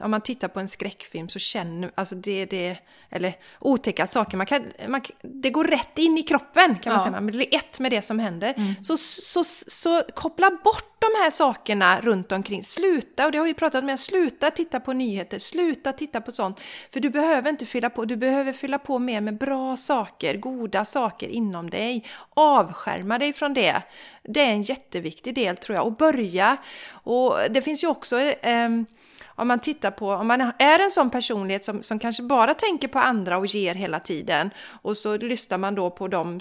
[0.00, 2.78] om man tittar på en skräckfilm så känner alltså det, det
[3.10, 7.04] eller otäcka saker, man kan, man, det går rätt in i kroppen kan man ja.
[7.04, 8.54] säga, man blir ett med det som händer.
[8.56, 8.74] Mm.
[8.84, 12.64] Så, så, så, koppla bort de här sakerna runt omkring.
[12.64, 16.60] Sluta, och det har vi pratat med, sluta titta på nyheter, sluta titta på sånt.
[16.92, 20.84] För du behöver inte fylla på, du behöver fylla på mer med bra saker, goda
[20.84, 22.04] saker inom dig.
[22.34, 23.82] Avskärma dig från det.
[24.22, 25.86] Det är en jätteviktig del tror jag.
[25.86, 26.56] Och börja,
[26.90, 28.68] och det finns ju också eh,
[29.36, 32.88] om man tittar på, om man är en sån personlighet som, som kanske bara tänker
[32.88, 34.50] på andra och ger hela tiden
[34.82, 36.40] och så lyssnar man då på de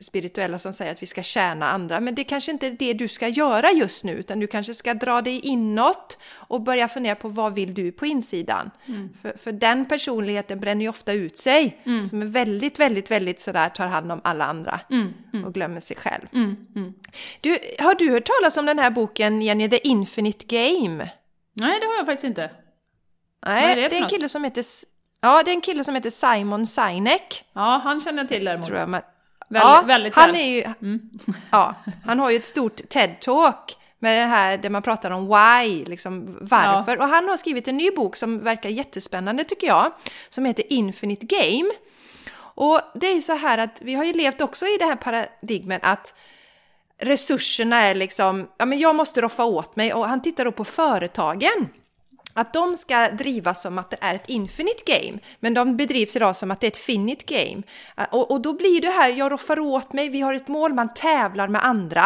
[0.00, 3.08] spirituella som säger att vi ska tjäna andra, men det kanske inte är det du
[3.08, 7.28] ska göra just nu, utan du kanske ska dra dig inåt och börja fundera på
[7.28, 8.70] vad vill du på insidan?
[8.86, 9.08] Mm.
[9.22, 12.06] För, för den personligheten bränner ju ofta ut sig, mm.
[12.06, 15.12] som är väldigt, väldigt, väldigt sådär tar hand om alla andra mm.
[15.32, 15.44] mm.
[15.44, 16.26] och glömmer sig själv.
[16.32, 16.94] Mm, mm.
[17.40, 21.10] Du, har du hört talas om den här boken, Jenny, The Infinite Game?
[21.60, 22.50] Nej, det har jag faktiskt inte.
[23.46, 24.64] Nej, är det, det är en kille som heter...
[25.20, 27.44] Ja, det är en kille som heter Simon Sinek.
[27.52, 28.66] Ja, han känner jag till däremot.
[28.66, 29.02] Tror jag, men,
[29.48, 30.40] väldigt, ja, väldigt han väl.
[30.40, 30.62] är ju...
[30.62, 31.10] Mm.
[31.50, 35.84] ja, han har ju ett stort TED-talk med det här där man pratar om why,
[35.84, 36.96] liksom varför.
[36.96, 37.04] Ja.
[37.04, 39.92] Och han har skrivit en ny bok som verkar jättespännande tycker jag,
[40.28, 41.70] som heter Infinite Game.
[42.38, 44.96] Och det är ju så här att vi har ju levt också i det här
[44.96, 46.14] paradigmen att
[46.98, 50.64] resurserna är liksom, ja men jag måste roffa åt mig och han tittar då på
[50.64, 51.68] företagen.
[52.32, 56.36] Att de ska drivas som att det är ett infinite game, men de bedrivs idag
[56.36, 57.62] som att det är ett finite game.
[57.96, 60.74] Eh, och, och då blir det här, jag roffar åt mig, vi har ett mål,
[60.74, 62.04] man tävlar med andra.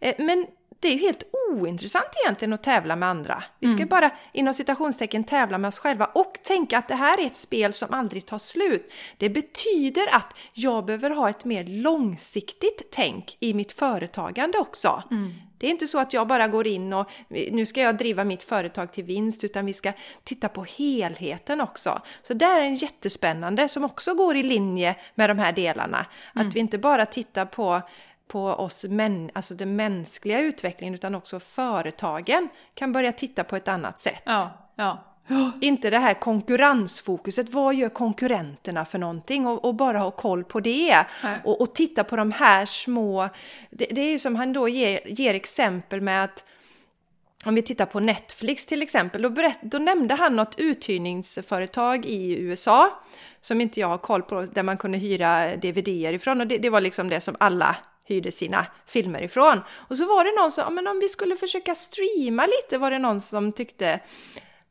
[0.00, 0.46] Eh, men
[0.84, 3.44] det är ju helt ointressant egentligen att tävla med andra.
[3.60, 3.88] Vi ska mm.
[3.88, 7.72] bara inom citationstecken tävla med oss själva och tänka att det här är ett spel
[7.72, 8.92] som aldrig tar slut.
[9.18, 15.02] Det betyder att jag behöver ha ett mer långsiktigt tänk i mitt företagande också.
[15.10, 15.32] Mm.
[15.58, 18.42] Det är inte så att jag bara går in och nu ska jag driva mitt
[18.42, 19.92] företag till vinst utan vi ska
[20.24, 22.02] titta på helheten också.
[22.22, 26.06] Så det är en jättespännande som också går i linje med de här delarna.
[26.34, 26.48] Mm.
[26.48, 27.82] Att vi inte bara tittar på
[28.28, 33.68] på oss, män, alltså den mänskliga utvecklingen, utan också företagen kan börja titta på ett
[33.68, 34.22] annat sätt.
[34.24, 35.04] Ja, ja.
[35.60, 39.46] Inte det här konkurrensfokuset, vad gör konkurrenterna för någonting?
[39.46, 41.06] Och, och bara ha koll på det.
[41.44, 43.28] Och, och, titta på de här små...
[43.70, 46.44] Det, det är ju som han då ger, ger exempel med att
[47.44, 52.38] om vi tittar på Netflix till exempel, då, berätt, då nämnde han något uthyrningsföretag i
[52.38, 53.02] USA
[53.40, 56.70] som inte jag har koll på, där man kunde hyra DVD-er ifrån och det, det
[56.70, 59.60] var liksom det som alla hyrde sina filmer ifrån.
[59.88, 62.90] Och så var det någon som, ja men om vi skulle försöka streama lite var
[62.90, 64.00] det någon som tyckte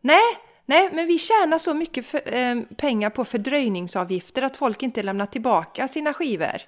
[0.02, 5.04] nej, nej men vi tjänar så mycket för, eh, pengar på fördröjningsavgifter att folk inte
[5.04, 6.62] lämnar tillbaka sina skivor.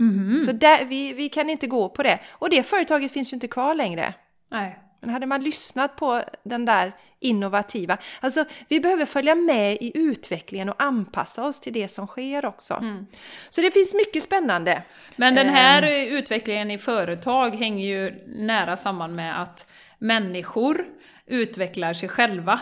[0.00, 0.40] Mm.
[0.40, 2.20] Så där, vi, vi kan inte gå på det.
[2.30, 4.14] Och det företaget finns ju inte kvar längre.
[4.50, 4.78] Nej.
[5.00, 10.68] Men hade man lyssnat på den där innovativa, alltså vi behöver följa med i utvecklingen
[10.68, 12.74] och anpassa oss till det som sker också.
[12.74, 13.06] Mm.
[13.50, 14.82] Så det finns mycket spännande.
[15.16, 19.66] Men den här um, utvecklingen i företag hänger ju nära samman med att
[19.98, 20.86] människor
[21.26, 22.60] utvecklar sig själva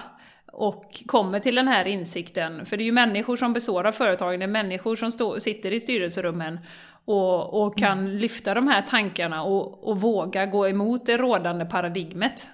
[0.53, 2.67] och kommer till den här insikten.
[2.67, 5.73] För det är ju människor som består av företagen, det är människor som stå, sitter
[5.73, 6.59] i styrelserummen
[7.07, 8.13] och, och kan mm.
[8.13, 12.49] lyfta de här tankarna och, och våga gå emot det rådande paradigmet.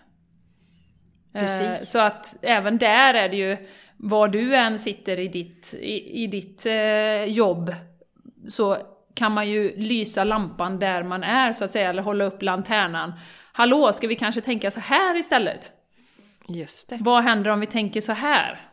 [1.33, 1.61] Precis.
[1.61, 3.57] Eh, så att även där är det ju,
[3.97, 7.75] var du än sitter i ditt, i, i ditt eh, jobb,
[8.49, 8.77] så
[9.15, 13.13] kan man ju lysa lampan där man är så att säga, eller hålla upp lanternan.
[13.53, 15.73] Hallå, ska vi kanske tänka så här istället?
[16.49, 16.99] Just det.
[17.01, 18.72] Vad händer om vi tänker så här?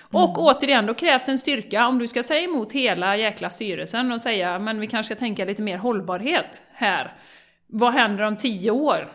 [0.00, 0.34] Och mm.
[0.36, 1.86] återigen, då krävs en styrka.
[1.86, 5.44] Om du ska säga emot hela jäkla styrelsen och säga men vi kanske ska tänka
[5.44, 7.12] lite mer hållbarhet här.
[7.66, 9.08] Vad händer om tio år?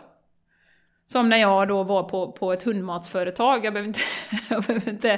[1.06, 4.00] Som när jag då var på, på ett hundmatsföretag, jag behöver inte,
[4.50, 5.10] jag behöver inte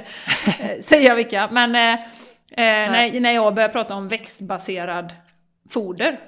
[0.59, 5.13] eh, säga vilka, men eh, eh när, när jag började prata om växtbaserad
[5.69, 6.19] foder.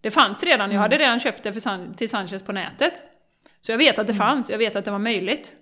[0.00, 1.06] Det fanns redan, jag hade mm.
[1.06, 3.02] redan köpt det för, till Sanchez på nätet.
[3.60, 4.26] Så jag vet att det mm.
[4.26, 5.52] fanns, jag vet att det var möjligt.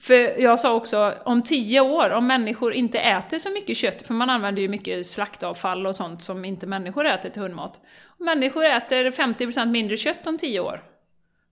[0.00, 4.14] För jag sa också, om tio år, om människor inte äter så mycket kött, för
[4.14, 7.80] man använder ju mycket slaktavfall och sånt som inte människor äter till hundmat.
[8.18, 10.82] Om människor äter 50% mindre kött om tio år,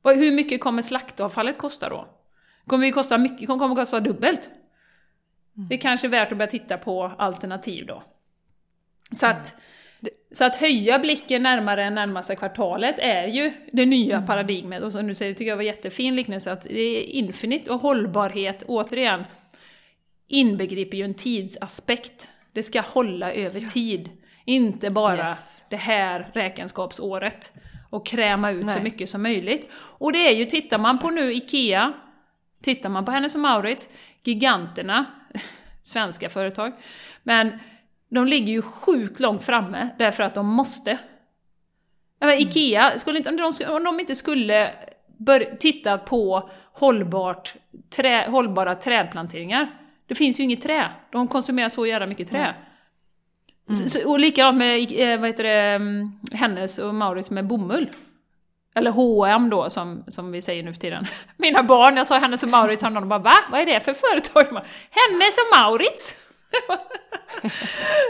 [0.04, 2.08] hur mycket kommer slaktavfallet kosta då?
[2.66, 4.50] Kommer det kosta mycket, kommer det kosta dubbelt?
[5.56, 5.68] Mm.
[5.68, 8.02] Det är kanske är värt att börja titta på alternativ då.
[9.12, 9.54] Så att
[10.32, 14.26] så att höja blicken närmare än närmaste kvartalet är ju det nya mm.
[14.26, 14.82] paradigmet.
[14.82, 17.80] Och som du säger, det tycker jag var jättefin liknelse, att det är infinite och
[17.80, 19.24] hållbarhet, återigen.
[20.28, 22.28] inbegriper ju en tidsaspekt.
[22.52, 24.10] Det ska hålla över tid.
[24.44, 25.66] Inte bara Yes.
[25.70, 27.52] det här räkenskapsåret.
[27.90, 28.76] Och kräma ut Nej.
[28.76, 29.68] så mycket som möjligt.
[29.74, 31.92] Och det är ju, tittar man på nu IKEA,
[32.62, 33.88] tittar man på Hennes och Mauritz,
[34.24, 35.04] giganterna,
[35.82, 36.72] svenska företag,
[37.22, 37.58] men
[38.14, 40.98] de ligger ju sjukt långt framme därför att de måste.
[42.20, 44.70] Ja, men IKEA, skulle inte, om, de, om de inte skulle
[45.18, 47.54] bör, titta på hållbart,
[47.90, 49.70] trä, hållbara trädplanteringar,
[50.06, 50.90] det finns ju inget trä.
[51.10, 52.54] De konsumerar så jävla mycket trä.
[53.68, 57.90] Så, så, och likadant med eh, vad heter det, mm, Hennes och Mauritz med bomull.
[58.74, 61.06] Eller H&M då, som, som vi säger nu för tiden.
[61.36, 63.34] Mina barn, jag sa Hennes och Mauritz häromdagen, de bara va?
[63.50, 64.44] Vad är det för företag?
[64.90, 66.16] Hennes och Mauritz!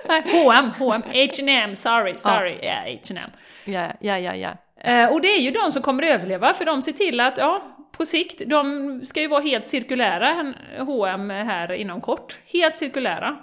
[0.09, 3.30] H&M, H&M, H&M, sorry, sorry, ja, H&M.
[3.64, 4.51] Ja, ja, ja, ja.
[4.84, 7.62] Eh, och det är ju de som kommer överleva, för de ser till att, ja,
[7.97, 12.38] på sikt, de ska ju vara helt cirkulära, H&M här inom kort.
[12.53, 13.36] Helt cirkulära.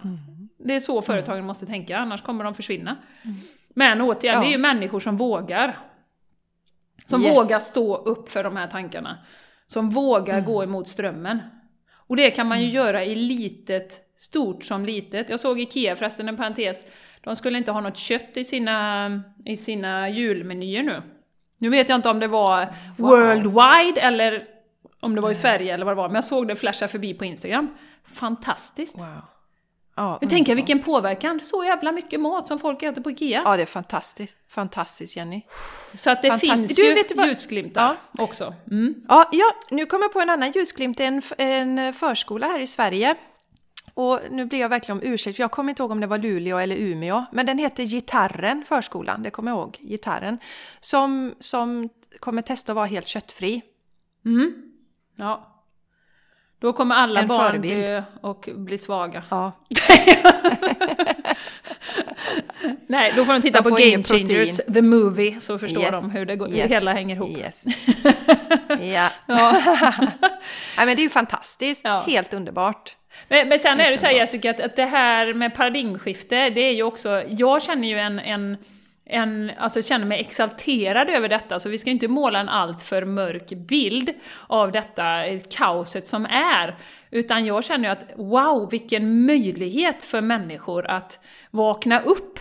[0.57, 2.95] Det är så företagen måste tänka, annars kommer de försvinna.
[3.69, 4.41] Men återigen, Ja.
[4.41, 5.77] det är ju människor som vågar.
[7.05, 7.31] Som Yes.
[7.37, 9.17] vågar stå upp för de här tankarna.
[9.67, 11.39] Som vågar gå emot strömmen.
[12.07, 15.29] Och det kan man ju göra i litet, stort som litet.
[15.29, 16.83] Jag såg IKEA förresten, en parentes.
[17.21, 19.09] De skulle inte ha något kött i sina,
[19.45, 21.01] i sina julmenyer nu.
[21.57, 22.67] Nu vet jag inte om det var
[22.97, 24.43] worldwide eller
[24.99, 27.13] om det var i Sverige eller vad det var, men jag såg det flasha förbi
[27.13, 27.67] på Instagram.
[28.13, 28.97] Fantastiskt!
[28.97, 29.05] Wow.
[29.95, 33.41] Ja, Nu tänker jag vilken påverkan, så jävla mycket mat som folk äter på IKEA.
[33.45, 34.37] ja, det är fantastiskt.
[34.49, 35.41] Fantastiskt, Jenny.
[35.93, 38.53] Så att det finns Du, ju vet vad- ljusglimtar också.
[38.71, 38.95] Mm.
[39.07, 40.97] Ja, ja, nu kommer jag på en annan ljusglimt.
[40.97, 41.07] Det är
[41.37, 43.15] en, en förskola här i Sverige.
[44.01, 46.17] Och nu blir jag verkligen om ursäkt, för jag kommer inte ihåg om det var
[46.17, 47.25] Luleå eller Umeå.
[47.31, 49.77] Men den heter Gitarren, förskolan, det kommer jag ihåg.
[49.81, 50.37] Gitarren.
[50.79, 51.89] Som, som
[52.19, 53.61] kommer testa att vara helt köttfri.
[54.25, 54.53] Mm.
[55.15, 55.55] Ja.
[56.59, 57.81] Då kommer alla En barn förebild.
[57.81, 59.23] dö och bli svaga.
[59.29, 59.51] Ja,
[62.87, 64.03] Nej, då får de titta De på Game.
[64.03, 66.01] Changers, the movie, så förstår Yes.
[66.01, 66.69] de hur det, går, hur Yes.
[66.69, 67.29] det hela hänger ihop.
[67.37, 67.63] Yes.
[68.95, 69.09] ja.
[70.77, 71.81] Nej, men det är ju fantastiskt.
[71.83, 72.03] Ja.
[72.07, 72.95] Helt underbart.
[73.27, 74.13] Men, men sen är det så här.
[74.13, 78.19] Jessica, att, att det här med paradigmskifte, det är ju också, jag känner ju en,
[78.19, 78.57] en,
[79.05, 83.49] en alltså känner mig exalterad över detta, så vi ska inte måla en alltför mörk
[83.49, 84.09] bild
[84.47, 86.77] av detta kaoset som är.
[87.11, 91.19] Utan jag känner ju att wow, vilken möjlighet för människor att
[91.51, 92.39] vakna upp.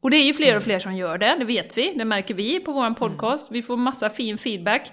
[0.00, 2.34] Och det är ju fler och fler som gör det, det vet vi, det märker
[2.34, 3.48] vi på vår podcast.
[3.50, 4.92] Vi får massa fin feedback.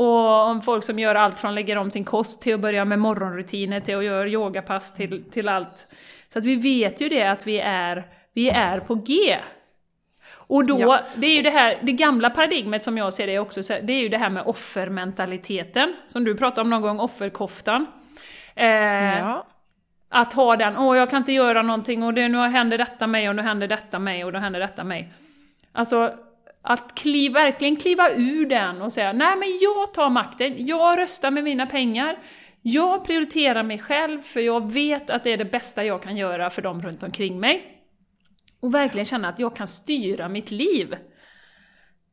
[0.00, 2.98] Och om folk som gör allt från lägger om sin kost till att börja med
[2.98, 5.86] morgonrutiner till att göra yogapass till, till allt.
[6.28, 9.36] Så att vi vet ju det att vi är, vi är på G.
[10.32, 11.00] Och då, Ja.
[11.14, 13.92] det är ju det här, det gamla paradigmet som jag ser det också, så det
[13.92, 17.86] är ju det här med offermentaliteten, som du pratade om någon gång, offerkoftan.
[18.54, 19.46] Eh, Ja.
[20.08, 23.28] att ha den, åh jag kan inte göra någonting och det, nu händer detta mig
[23.28, 25.12] och nu händer detta mig och då händer detta mig.
[25.72, 26.14] Alltså,
[26.62, 31.30] att kliv, verkligen kliva ur den och säga, nej men jag tar makten, jag röstar
[31.30, 32.18] med mina pengar,
[32.62, 36.50] jag prioriterar mig själv för jag vet att det är det bästa jag kan göra
[36.50, 37.76] för dem runt omkring mig.
[38.60, 40.96] Och verkligen känna att jag kan styra mitt liv.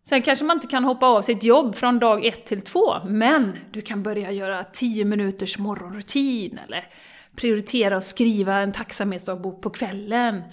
[0.10, 3.58] Sen kanske man inte kan hoppa av sitt jobb från dag ett till två, men
[3.72, 6.88] du kan börja göra 10 minuters morgonrutin eller
[7.36, 10.44] prioritera att skriva en tacksamhetsdagbok på kvällen.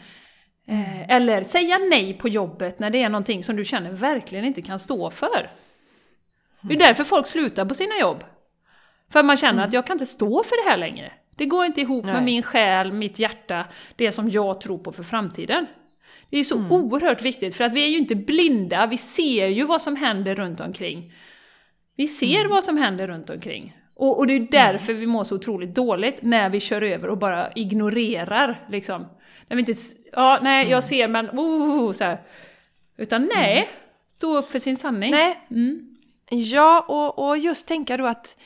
[0.67, 4.63] Eh, eller säga nej på jobbet när det är någonting som du känner verkligen inte
[4.63, 5.51] kan stå för.
[6.61, 8.25] Det är därför folk slutar på sina jobb.
[9.13, 11.13] För man känner att jag kan inte stå för det här längre.
[11.37, 12.25] Det går inte ihop med Nej.
[12.25, 13.65] min själ, mitt hjärta,
[13.97, 15.67] det som jag tror på för framtiden.
[16.31, 19.47] Det är ju så oerhört viktigt, för att vi är ju inte blinda, vi ser
[19.47, 21.13] ju vad som händer runt omkring.
[21.97, 23.77] Vi ser vad som händer runt omkring.
[23.95, 27.19] Och, och det är därför vi mår så otroligt dåligt, när vi kör över och
[27.19, 28.67] bara ignorerar.
[28.69, 29.07] Liksom.
[29.49, 29.75] Vi inte,
[30.13, 32.21] ja, nej, jag ser men, oh, så här.
[32.97, 33.69] Utan nej,
[34.09, 35.11] stå upp för sin sanning.
[35.11, 35.91] Nej, Mm.
[36.31, 38.37] Ja, och, och just tänka då att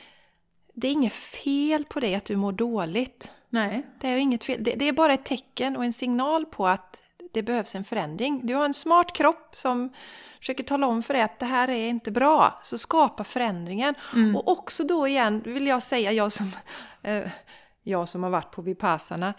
[0.73, 3.31] det är inget fel på det att du mår dåligt.
[3.49, 3.85] nej.
[3.99, 4.63] Det är inget fel.
[4.63, 8.41] Det, det är bara ett tecken och en signal på att det behövs en förändring.
[8.43, 9.89] Du har en smart kropp som
[10.39, 12.59] försöker tala om för dig att det här är inte bra.
[12.63, 13.95] Så skapa förändringen.
[14.15, 14.35] Mm.
[14.35, 16.51] Och också då igen vill jag säga, jag som,
[17.03, 17.23] eh,
[17.83, 19.33] jag som har varit på Vipassana.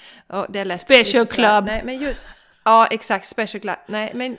[0.49, 1.64] det är lätt- Special lite Club.
[1.64, 2.20] Nej, men just,
[2.64, 3.26] ja, exakt.
[3.26, 3.78] Special Club.
[3.88, 4.36] Nej, men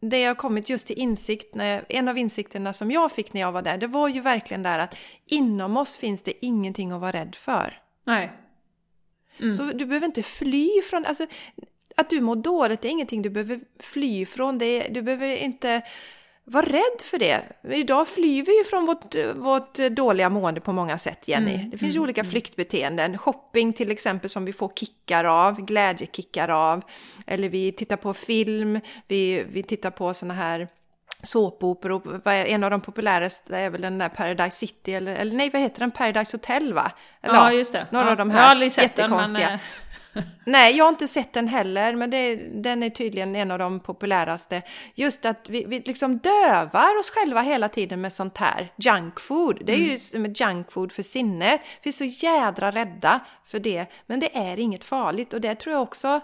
[0.00, 3.40] det jag har kommit just till insikt, när, en av insikterna som jag fick när
[3.40, 4.96] jag var där, det var ju verkligen där att
[5.26, 7.80] inom oss finns det ingenting att vara rädd för.
[8.04, 8.32] Nej.
[9.40, 9.52] Mm.
[9.52, 11.26] Så du behöver inte fly från, alltså
[11.96, 14.58] att du mår dåligt är ingenting du behöver fly från.
[14.58, 15.82] Det är, du behöver inte
[16.50, 17.42] var rädd för det.
[17.70, 21.54] Idag flyr vi ju från vårt, vårt dåliga mående på många sätt, Jenny.
[21.54, 23.18] Mm, det finns ju olika flyktbeteenden.
[23.18, 26.84] Shopping till exempel som vi får kickar av, glädjekickar av.
[27.26, 30.68] Eller vi tittar på film, vi, vi tittar på såna här
[31.22, 32.28] såpoperor.
[32.28, 35.80] En av de populäraste är väl den där Paradise City, eller, eller nej, vad heter
[35.80, 35.90] den?
[35.90, 36.92] Paradise Hotel, va?
[37.22, 37.86] Eller, ja, just det.
[37.90, 39.48] Några ja, av de jag har här aldrig sett den, jättekonstiga.
[39.48, 39.58] men...
[40.44, 43.80] Nej, jag har inte sett den heller, men det, den är tydligen en av de
[43.80, 44.62] populäraste.
[44.94, 49.62] Just att vi, vi liksom dövar oss själva hela tiden med sånt här junk food.
[49.64, 51.60] Det är ju som ett junk food för sinnet.
[51.82, 55.72] Vi är så jädra rädda för det, men det är inget farligt och det tror
[55.72, 56.20] jag också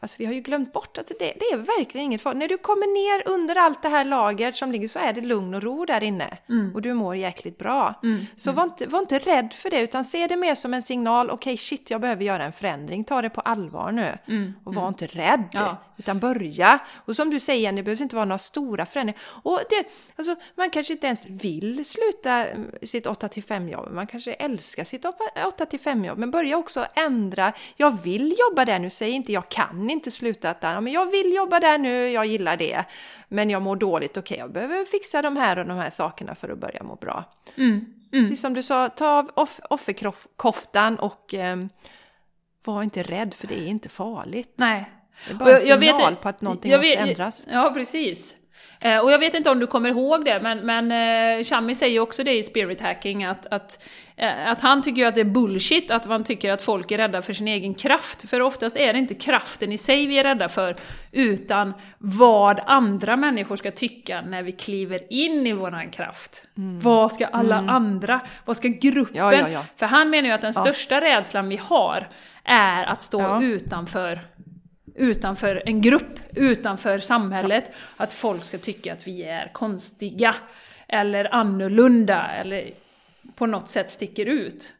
[0.00, 2.38] alltså vi har ju glömt bort att det, det är verkligen inget farligt.
[2.38, 5.54] När du kommer ner under allt det här lagret som ligger så är det lugn
[5.54, 6.38] och ro där inne.
[6.74, 8.00] Och du mår jäkligt bra.
[8.36, 11.30] Så var inte, var inte rädd för det utan se det mer som en signal.
[11.30, 13.04] Okej, shit, jag behöver göra en förändring.
[13.04, 14.18] Ta det på allvar nu.
[14.64, 15.44] Och var inte rädd.
[15.52, 15.76] Ja.
[15.96, 16.78] Utan börja.
[17.04, 19.20] Och som du säger, det behövs inte vara några stora förändringar.
[19.42, 19.84] Och det,
[20.16, 22.46] alltså, man kanske inte ens vill sluta
[22.82, 23.92] sitt 8-5 jobb.
[23.92, 25.04] Man kanske älskar sitt
[25.58, 26.18] 8-5 jobb.
[26.18, 27.52] Men börja också ändra.
[27.76, 28.90] Jag vill jobba där nu.
[28.90, 30.74] Säg inte jag kan inte sluta där.
[30.74, 32.84] Ja, Men jag vill jobba där nu, jag gillar det.
[33.28, 34.16] Men jag mår dåligt.
[34.16, 37.24] Okej, jag behöver fixa de här och de här sakerna för att börja må bra.
[37.56, 37.94] Mm.
[38.12, 41.68] Precis som du sa, ta av off- offerkoftan och ehm,
[42.64, 44.52] var inte rädd för det är inte farligt.
[44.56, 44.90] Nej.
[45.26, 47.46] Det är bara en jag- jag vet- signal på att någonting jag måste vet- ändras.
[47.50, 48.36] Ja, precis.
[48.82, 50.92] Eh, och jag vet inte om du kommer ihåg det, men, men
[51.38, 53.84] eh, Shami säger också det i Spirit Hacking, att, att,
[54.16, 56.98] eh, att han tycker ju att det är bullshit att man tycker att folk är
[56.98, 58.30] rädda för sin egen kraft.
[58.30, 60.76] För oftast är det inte kraften i sig vi är rädda för,
[61.12, 66.44] utan vad andra människor ska tycka när vi kliver in i våran kraft.
[66.82, 69.22] Vad ska alla andra, vad ska gruppen?
[69.22, 69.34] Mm.
[69.34, 69.64] Ja, ja, ja.
[69.76, 72.08] För han menar ju att den största rädslan vi har
[72.44, 74.20] är att stå utanför
[75.00, 80.34] utanför en grupp, utanför samhället, att folk ska tycka att vi är konstiga,
[80.88, 82.70] eller annorlunda, eller
[83.34, 84.72] på något sätt sticker ut.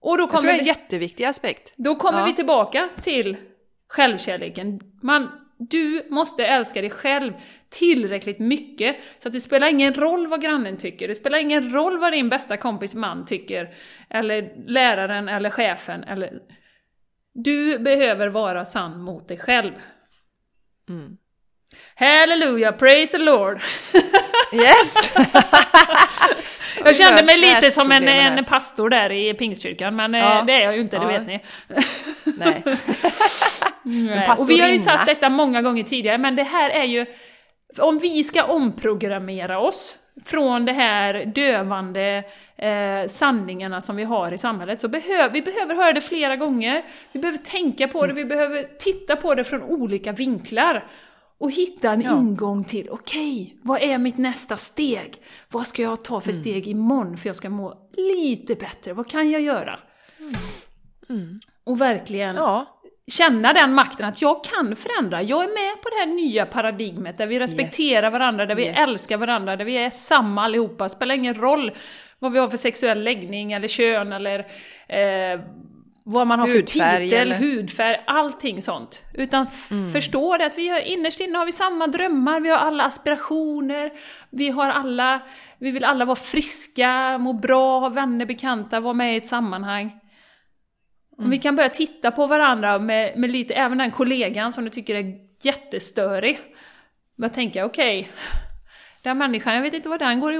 [0.00, 1.74] Och då Jag tror kommer, det är en vi, jätteviktig aspekt.
[1.76, 2.26] då kommer Ja.
[2.26, 3.36] vi tillbaka till
[3.88, 4.80] självkärleken.
[5.02, 7.32] Man, du måste älska dig själv
[7.68, 11.98] tillräckligt mycket, så att det spelar ingen roll vad grannen tycker, det spelar ingen roll
[11.98, 13.74] vad din bästa kompis man tycker,
[14.10, 16.32] eller läraren eller chefen, eller...
[17.44, 19.72] Du behöver vara sann mot dig själv.
[20.88, 21.16] Mm.
[21.94, 23.60] Halleluja, praise the Lord!
[24.52, 25.14] Yes!
[26.84, 30.42] Jag kände mig lite som en, en pastor där i pingstkyrkan, men eh, Ja.
[30.46, 31.08] det är jag ju inte, det Ja.
[31.08, 31.44] vet ni.
[32.24, 32.62] Nej.
[34.38, 37.06] Och vi har ju sagt detta många gånger tidigare, men det här är ju...
[37.78, 42.24] Om vi ska omprogrammera oss från de här dövande
[42.56, 46.84] eh, sanningarna som vi har i samhället, så behöver vi behöver höra det flera gånger.
[47.12, 50.86] Vi behöver tänka på det, vi behöver titta på det från olika vinklar.
[51.38, 52.10] Och hitta en Ja.
[52.18, 55.14] ingång till, okej, vad är mitt nästa steg?
[55.50, 58.92] Vad ska jag ta för steg imorgon för jag ska må lite bättre?
[58.92, 59.78] Vad kan jag göra?
[61.64, 62.75] Och verkligen Ja,
[63.12, 65.22] känna den makten att jag kan förändra.
[65.22, 68.88] Jag är med på det här nya paradigmet där vi respekterar varandra, där vi Yes.
[68.88, 70.88] älskar varandra, där vi är samma allihopa.
[70.88, 71.70] Spelar ingen roll
[72.18, 74.38] vad vi har för sexuell läggning eller kön eller
[74.88, 75.40] eh,
[76.08, 79.02] vad man har Hudfärg för titel, eller- hudfärg, allting sånt.
[79.14, 82.58] Utan f- förstå det att vi har, innerst inne har vi samma drömmar, vi har
[82.58, 83.92] alla aspirationer,
[84.30, 85.20] vi har alla,
[85.58, 90.00] vi vill alla vara friska, må bra, ha vänner, bekanta, vara med i ett sammanhang.
[91.18, 94.70] Om vi kan börja titta på varandra med, med lite, även den kollegan som du
[94.70, 96.40] tycker är jättestörig.
[97.16, 98.08] Börja tänka, okej,
[99.02, 100.32] den människan, jag vet inte vad den går,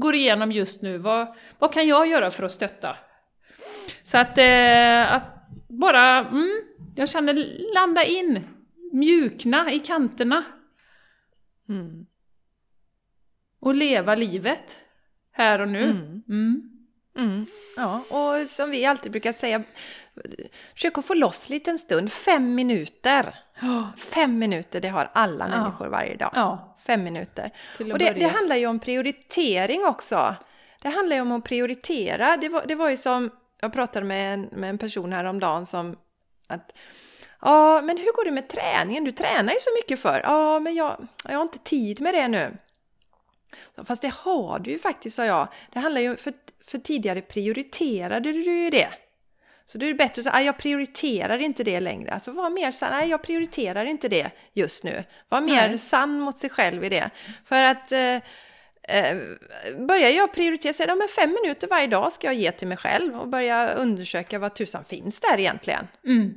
[0.00, 0.98] går igenom just nu.
[0.98, 2.96] Vad, vad kan jag göra för att stötta?
[4.02, 6.62] Så att, eh, att bara, mm,
[6.96, 7.34] jag känner
[7.74, 8.44] landa in,
[8.92, 10.44] mjukna i kanterna.
[11.68, 12.06] Mm.
[13.60, 14.78] Och leva livet.
[15.32, 15.82] Här och nu.
[15.82, 16.22] Mm.
[16.28, 16.70] Mm.
[17.18, 17.46] Mm.
[17.76, 19.62] ja, och som vi alltid brukar säga,
[20.74, 23.38] försök att få loss lite en stund, fem minuter.
[23.60, 23.90] Ja.
[23.96, 25.58] Fem minuter, det har alla Ja.
[25.58, 26.30] människor varje dag.
[26.34, 27.50] Ja, Fem minuter.
[27.78, 30.34] Och det, det handlar ju om prioritering också.
[30.82, 32.36] Det handlar ju om att prioritera.
[32.36, 35.96] Det var, det var ju som, jag pratade med en, med en person häromdagen som
[36.46, 36.72] att
[37.40, 39.04] Ja, men hur går det med träningen?
[39.04, 40.20] Du tränar ju så mycket för.
[40.24, 42.56] Ja, men jag, jag har inte tid med det nu.
[43.84, 45.48] Fast det har du ju faktiskt, sa jag.
[45.72, 46.32] Det handlar ju för,
[46.64, 48.88] för tidigare prioriterade du ju det.
[49.68, 52.10] Så då är det bättre att säga, "Ah, jag prioriterar inte det längre.
[52.10, 55.04] Alltså var mer sann, nej jag prioriterar inte det just nu.
[55.28, 55.78] Var mer Nej.
[55.78, 57.10] sann mot sig själv i det.
[57.44, 58.14] För att eh,
[58.88, 59.16] eh,
[59.88, 62.76] börjar jag prioritera, säga, ja, men fem minuter varje dag ska jag ge till mig
[62.76, 65.88] själv och börja undersöka vad tusan finns där egentligen.
[66.06, 66.28] Mm.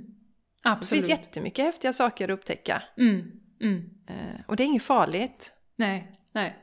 [0.64, 1.06] Det Absolut.
[1.06, 2.84] finns jättemycket häftiga saker att upptäcka.
[2.98, 3.32] Mm.
[3.62, 3.84] Mm.
[4.10, 5.52] Eh, och det är inget farligt.
[5.76, 6.12] Nej.
[6.34, 6.58] Nej.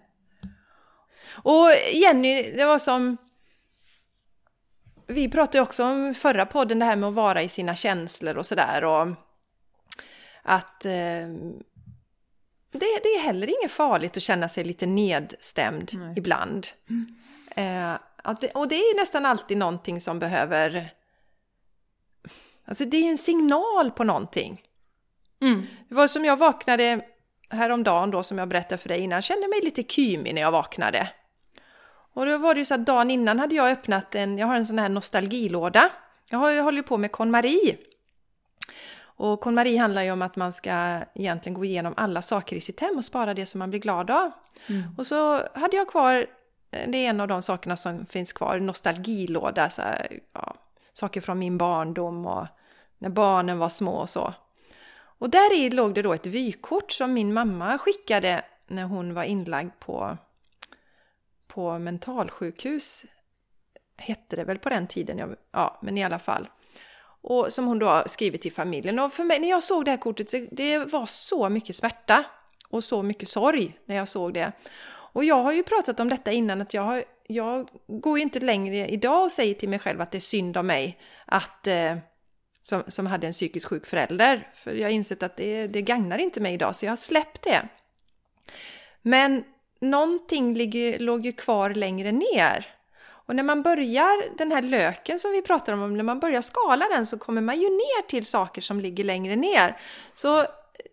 [1.42, 3.16] Och Jenny, det var som...
[5.06, 8.46] Vi pratade också om förra podden det här med att vara i sina känslor och
[8.46, 9.08] sådär och
[10.42, 11.28] att eh,
[12.70, 16.14] det, det, är heller inget farligt att känna sig lite nedstämd Nej.
[16.16, 16.66] ibland.
[17.50, 20.92] Eh, att det, och det är nästan alltid någonting som behöver...
[22.64, 24.62] Alltså det är ju en signal på någonting.
[25.40, 25.66] Mm.
[25.88, 27.00] Det var som jag vaknade
[27.50, 30.52] häromdagen då som jag berättade för dig innan, jag kände mig lite kymig när jag
[30.52, 31.10] vaknade.
[32.16, 34.56] Och då var det ju så att dagen innan hade jag öppnat en, jag har
[34.56, 35.90] en sån här nostalgilåda.
[36.28, 37.78] Jag har ju hållit på med KonMari.
[38.98, 42.80] Och KonMari handlar ju om att man ska egentligen gå igenom alla saker i sitt
[42.80, 44.30] hem och spara det som man blir glad av.
[44.66, 44.82] Mm.
[44.98, 46.26] Och så hade jag kvar,
[46.70, 50.54] det är en av de sakerna som finns kvar, nostalgilåda, så här, ja,
[50.92, 52.46] saker från min barndom och
[52.98, 54.34] när barnen var små och så.
[55.18, 59.24] Och där i låg det då ett vykort som min mamma skickade när hon var
[59.24, 60.18] inlagd på,
[61.56, 63.04] på mentalsjukhus.
[63.96, 66.48] Hette det väl på den tiden, jag, ja men i alla fall.
[67.22, 68.98] Och som hon då har skrivit till familjen.
[68.98, 72.24] Och för mig, när jag såg det här kortet, det var så mycket smärta
[72.68, 74.52] och så mycket sorg när jag såg det.
[74.88, 78.40] Och jag har ju pratat om detta innan, att jag, har, jag går ju inte
[78.40, 81.96] längre idag och säger till mig själv att det är synd om mig att eh,
[82.62, 84.50] som, som hade en psykiskt sjuk förälder.
[84.54, 87.42] För jag har insett att det, det gagnar inte mig idag, så jag har släppt
[87.42, 87.68] det.
[89.02, 89.44] Men
[89.90, 92.66] någonting ligger, låg ju kvar längre ner.
[93.26, 96.86] Och när man börjar den här löken som vi pratar om, när man börjar skala
[96.88, 99.76] den så kommer man ju ner till saker som ligger längre ner.
[100.14, 100.46] Så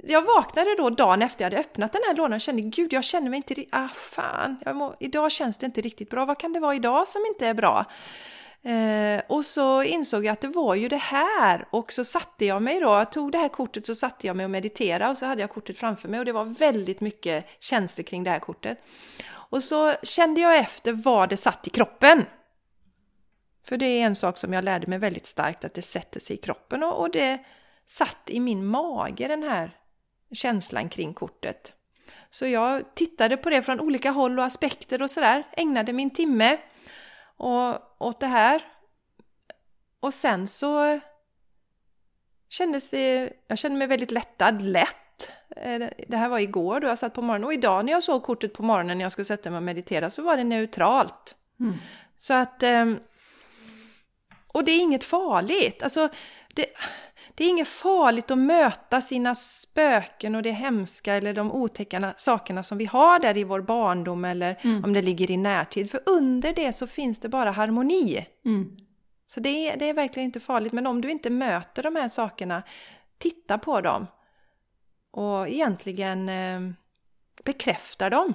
[0.04, 3.04] jag vaknade då dagen efter jag hade öppnat den här lådan och kände gud, jag
[3.04, 6.26] känner mig inte riktigt, ah fan, må, idag känns det inte riktigt bra.
[6.26, 7.86] Vad kan det vara idag som inte är bra?
[8.66, 12.62] Eh, och så insåg jag att det var ju det här och så satte jag
[12.62, 15.26] mig då, jag tog det här kortet så satte jag mig och mediterade och så
[15.26, 18.78] hade jag kortet framför mig och det var väldigt mycket känslor kring det här kortet.
[19.32, 22.26] Och så kände jag efter var det satt i kroppen.
[23.66, 26.36] För det är en sak som jag lärde mig väldigt starkt, att det sätter sig
[26.36, 27.40] i kroppen och, och det
[27.86, 29.78] satt i min mage den här
[30.32, 31.74] känslan kring kortet.
[32.30, 36.58] Så jag tittade på det från olika håll och aspekter och sådär, ägnade min timme
[37.38, 38.62] och åt det här.
[40.00, 41.00] Och sen så
[42.50, 45.32] kändes det, jag kände mig väldigt lättad, lätt.
[45.56, 48.24] Eh, Det här var igår då jag satt på morgonen och idag när jag såg
[48.24, 51.36] kortet på morgonen när jag skulle sätta mig och meditera så var det neutralt.
[51.60, 51.74] Mm.
[52.18, 52.64] Så att...
[52.64, 53.00] ehm,
[54.48, 55.84] Och det är inget farligt.
[55.84, 56.10] Alltså,
[56.56, 56.66] det,
[57.36, 62.64] det är inget farligt att möta sina spöken och det hemska eller de otäcka sakerna
[62.64, 64.84] som vi har där i vår barndom eller Mm.
[64.84, 65.92] om det ligger i närtid.
[65.92, 68.28] För under det så finns det bara harmoni.
[68.46, 68.78] Mm.
[69.28, 70.74] Så det är, det är verkligen inte farligt.
[70.74, 72.64] Men om du inte möter de här sakerna,
[73.18, 74.08] titta på dem.
[75.12, 76.60] Och egentligen eh,
[77.44, 78.34] bekräftar dem.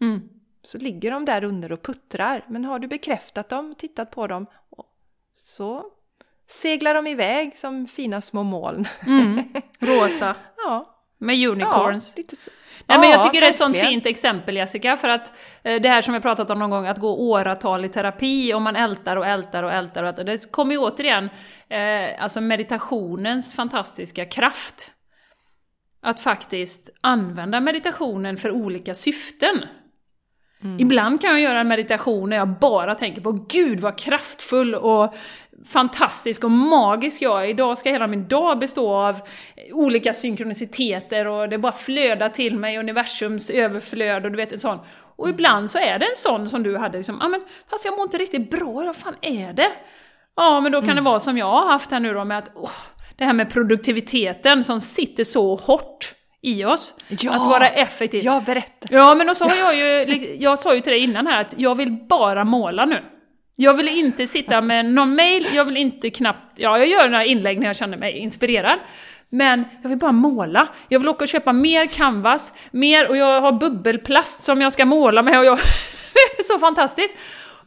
[0.00, 0.28] Mm.
[0.64, 2.44] Så ligger de där under och puttrar.
[2.48, 4.46] Men har du bekräftat dem, tittat på dem,
[5.32, 5.84] så
[6.48, 8.88] seglar de iväg som fina små moln.
[9.06, 9.44] Mm.
[9.78, 10.34] Rosa.
[10.56, 12.14] Ja, Med unicorns.
[12.16, 12.50] Ja, så.
[12.86, 15.32] Nej, men jag Ja, tycker det är ett sånt fint exempel Jessica, för att
[15.62, 18.62] eh, det här som jag pratat om någon gång, att gå åratal i terapi och
[18.62, 20.24] man ältar och ältar och ältar och ältar.
[20.24, 21.30] Det kommer ju återigen,
[21.68, 24.90] eh, alltså meditationens fantastiska kraft.
[26.02, 29.64] Att faktiskt använda meditationen för olika syften.
[30.78, 35.14] Ibland kan jag göra en meditation när jag bara tänker på Gud vad kraftfull och
[35.66, 37.48] fantastisk och magisk jag är.
[37.48, 39.20] Idag ska hela min dag bestå av
[39.72, 44.78] olika synkroniciteter och det bara flödar till mig, universums överflöd och du vet en sån.
[45.16, 47.96] Och ibland så är det en sån som du hade liksom, ja men fast jag
[47.96, 49.70] mår inte riktigt bra, vad fan är det?
[50.36, 52.50] Ja men då kan det vara som jag har haft här nu då med att,
[52.54, 52.70] åh,
[53.16, 56.94] det här med produktiviteten som sitter så hårt i oss.
[57.08, 58.24] Ja, att vara effektiv.
[58.24, 58.88] Ja, berätta.
[58.90, 61.54] Ja, men och så har jag ju, jag sa ju till dig innan här att
[61.58, 63.02] jag vill bara måla nu.
[63.60, 67.24] Jag vill inte sitta med någon mail, jag vill inte knappt, ja jag gör några
[67.24, 68.78] inlägg när jag känner mig inspirerad.
[69.28, 70.68] Men jag vill bara måla.
[70.88, 74.84] Jag vill åka och köpa mer canvas, mer, och jag har bubbelplast som jag ska
[74.84, 75.58] måla med och jag,
[76.36, 77.14] det är så fantastiskt.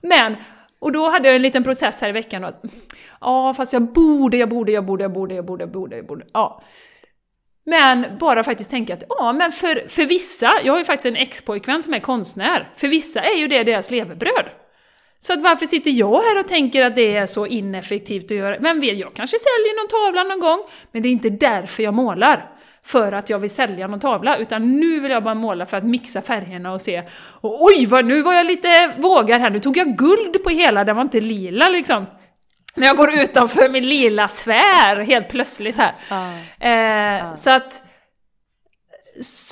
[0.01, 0.35] Men,
[0.79, 2.63] och då hade jag en liten process här i veckan att,
[3.21, 6.07] ja fast jag borde, jag borde, jag borde, jag borde, jag borde, jag borde, jag
[6.07, 6.61] borde, ja.
[7.65, 11.15] Men bara faktiskt tänka att, ja men för, för vissa, jag har ju faktiskt en
[11.15, 14.45] ex-pojkvän som är konstnär, för vissa är ju det deras levebröd.
[15.23, 18.57] Så att varför sitter jag här och tänker att det är så ineffektivt att göra?
[18.59, 20.59] Vem vet, jag kanske säljer någon tavla någon gång,
[20.91, 22.49] men det är inte därför jag målar.
[22.83, 25.83] För att jag vill sälja någon tavla, utan nu vill jag bara måla för att
[25.83, 27.03] mixa färgerna och se
[27.41, 30.83] och oj, vad, nu var jag lite vågad här, nu tog jag guld på hela,
[30.83, 32.05] den var inte lila liksom.
[32.75, 35.93] När jag går utanför min lila sfär helt plötsligt här.
[36.09, 36.67] Ja.
[36.67, 37.81] Eh, Så att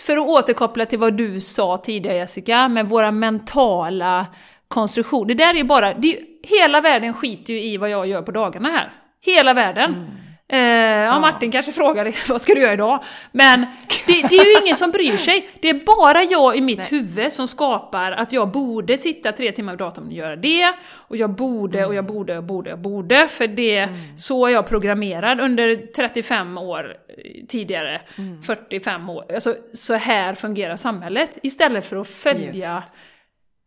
[0.06, 4.26] för att återkoppla till vad du sa tidigare Jessica, med våra mentala
[4.70, 5.26] konstruktioner.
[5.26, 8.70] Det där är bara, det hela världen skiter ju i vad jag gör på dagarna
[8.70, 8.92] här.
[9.22, 9.96] Hela världen.
[9.96, 10.20] Mm.
[10.52, 13.04] Eh, ja, Martin kanske frågade vad ska du göra idag?
[13.32, 13.62] Men
[14.08, 15.50] det, det är ju ingen som bryr sig.
[15.62, 16.88] Det är bara jag i mitt Nej.
[16.90, 20.74] huvud som skapar att jag borde sitta tre timmar vid datorn och göra det.
[20.92, 23.28] Och jag borde, och jag borde, och borde, och borde.
[23.28, 28.02] För det, så är jag programmerad under 35 år eh, tidigare.
[28.46, 29.26] 45 år.
[29.34, 31.38] Alltså, så här fungerar samhället.
[31.44, 32.94] Istället för att följa, Just.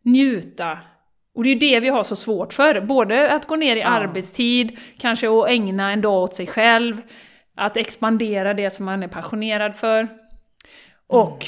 [0.05, 0.79] njuta.
[1.35, 2.81] Och det är ju det vi har så svårt för.
[2.81, 3.87] Både att gå ner i Ja.
[3.87, 7.03] arbetstid, kanske att ägna en dag åt sig själv,
[7.57, 10.09] att expandera det som man är passionerad för.
[11.07, 11.45] Och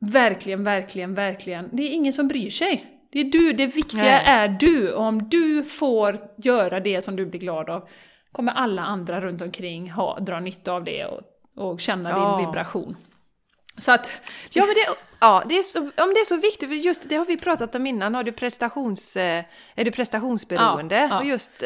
[0.00, 2.84] verkligen, verkligen, verkligen, det är ingen som bryr sig.
[3.12, 4.22] Det är du, det viktiga Nej.
[4.26, 4.92] är du.
[4.92, 7.88] Och om du får göra det som du blir glad av,
[8.32, 11.20] kommer alla andra runt omkring ha, dra nytta av det och,
[11.56, 12.36] och känna Ja.
[12.38, 12.96] din vibration.
[13.78, 14.10] Så att,
[14.50, 14.86] Ja, men det,
[15.20, 17.74] ja, det är så, om det är så viktigt, för just det har vi pratat
[17.74, 20.96] om innan, har du prestations, eh, är du prestationsberoende?
[20.96, 21.18] Ja, ja.
[21.18, 21.62] Och just,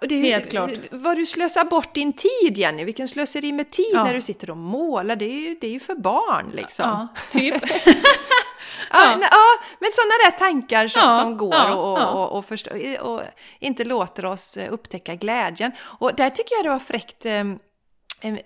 [0.00, 0.70] och det, är- Helt klart.
[0.90, 4.04] Vad du slösar bort din tid, Jenny, vilken slöseri med tid Ja.
[4.04, 6.84] när du sitter och målar, det är ju, det är ju för barn liksom.
[6.88, 7.54] ja, typ.
[8.92, 12.70] Ja, ja, men sådana där tankar som, som går och, och, och, förstå,
[13.00, 13.22] och
[13.58, 15.72] inte låter oss eh, upptäcka glädjen.
[15.98, 17.44] Och där tycker jag det var fräckt eh,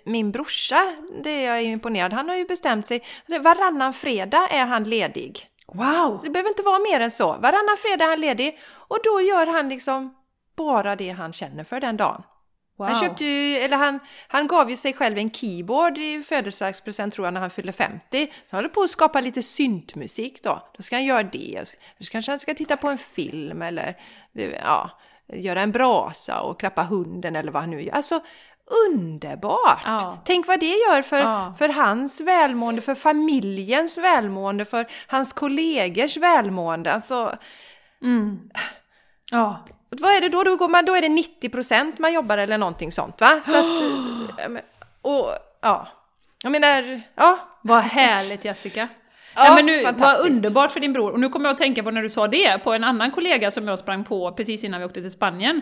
[0.04, 3.04] min brorsa, det är jag imponerad, han har ju bestämt sig,
[3.40, 5.50] varannan fredag är han ledig.
[5.72, 6.20] Wow!
[6.22, 7.26] Det behöver inte vara mer än så.
[7.26, 10.14] Varannan fredag är han ledig och då gör han liksom
[10.56, 12.22] bara det han känner för den dagen.
[12.76, 12.88] wow.
[12.88, 17.26] Han köpte ju, eller han, han gav ju sig själv en keyboard i födelsedagspresent tror
[17.26, 18.26] jag när han fyllde 50.
[18.26, 20.68] Så han håller på att skapa lite syntmusik då.
[20.76, 21.76] Då ska han göra det.
[22.00, 23.96] Så kanske han ska titta på en film eller
[24.62, 24.90] ja,
[25.32, 27.94] göra en brasa och klappa hunden eller vad han nu gör.
[27.94, 28.20] Alltså
[28.86, 29.82] underbart!
[29.84, 30.18] Ja.
[30.24, 31.54] Tänk vad det gör för, Ja.
[31.58, 36.92] för hans välmående, för familjens välmående, för hans kollegors välmående.
[36.92, 37.36] Alltså,
[38.02, 38.38] Mm.
[39.30, 39.64] Ja.
[39.90, 40.42] vad är det då?
[40.42, 43.40] Då, går man, då är det 90% man jobbar eller någonting sånt va?
[43.44, 43.64] Så att,
[45.02, 45.28] och
[45.62, 45.88] ja,
[46.42, 47.38] jag menar, ja.
[47.62, 48.88] Vad härligt Jessica!
[49.36, 51.10] Ja, Nej, men nu, vad underbart för din bror.
[51.12, 53.50] Och nu kommer jag att tänka på när du sa det, på en annan kollega
[53.50, 55.60] som jag sprang på precis innan vi åkte till Spanien.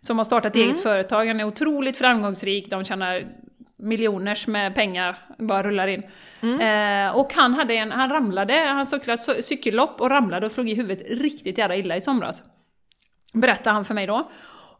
[0.00, 0.68] Som har startat Mm.
[0.68, 3.24] eget företag, han är otroligt framgångsrik, de tjänar
[3.78, 6.02] miljoners med pengar, bara rullar in.
[6.42, 6.60] Mm.
[7.08, 10.52] Eh, och han, hade en, han ramlade, han cyklade ett cy- cykellopp och ramlade och
[10.52, 12.42] slog i huvudet riktigt jävla illa i somras.
[13.34, 14.30] Berättade han för mig då.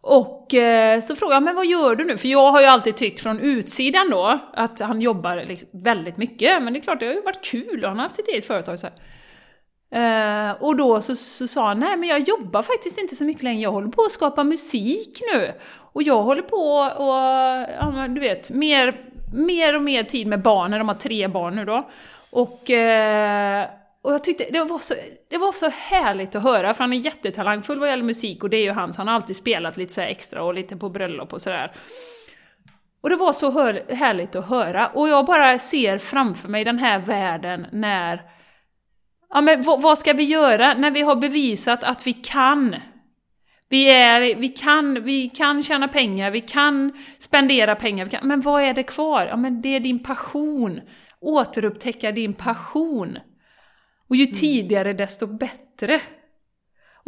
[0.01, 2.17] Och eh, så frågade jag, men vad gör du nu?
[2.19, 6.63] För jag har ju alltid tyckt från utsidan då, att han jobbar liksom väldigt mycket.
[6.63, 8.47] Men det är klart, det har ju varit kul och han har haft sitt eget
[8.47, 8.97] företag så här.
[9.97, 13.43] Uh, och då så, så sa han, nej men jag jobbar faktiskt inte så mycket
[13.43, 15.53] längre, jag håller på att skapa musik nu.
[15.93, 17.15] Och jag håller på och,
[17.79, 18.95] ja men du vet, mer,
[19.35, 21.89] mer och mer tid med barnen, de har tre barn nu då.
[22.31, 24.95] Och, uh, och jag tyckte det var, så,
[25.31, 28.57] det var så härligt att höra, för han är jättetalangfull vad gäller musik och det
[28.57, 31.33] är ju hans, han har alltid spelat lite så här extra och lite på bröllop
[31.33, 31.73] och sådär.
[33.01, 36.79] Och det var så hör, härligt att höra, och jag bara ser framför mig den
[36.79, 38.23] här världen när
[39.31, 42.77] Ja men vad, ska vi göra när vi har bevisat att vi kan?
[43.69, 48.41] Vi, är, vi, kan, vi kan tjäna pengar, vi kan spendera pengar, vi kan, men
[48.41, 49.27] vad är det kvar?
[49.27, 50.81] Ja men det är din passion.
[51.21, 53.19] Återupptäcka din passion.
[54.09, 56.01] Och ju tidigare desto bättre.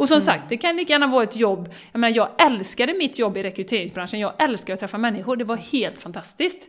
[0.01, 3.19] Och som sagt, det kan lika gärna vara ett jobb, jag menar jag älskade mitt
[3.19, 6.67] jobb i rekryteringsbranschen, jag älskar att träffa människor, det var helt fantastiskt.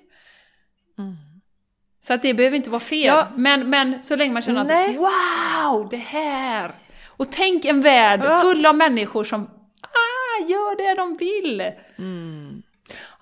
[2.05, 3.29] Så att det behöver inte vara fel, Ja.
[3.37, 4.91] men, men så länge man känner Nej.
[4.91, 6.75] att wow, det här!
[7.07, 8.41] Och tänk en värld Ja.
[8.41, 9.43] full av människor som
[9.81, 11.73] ah, gör det de vill!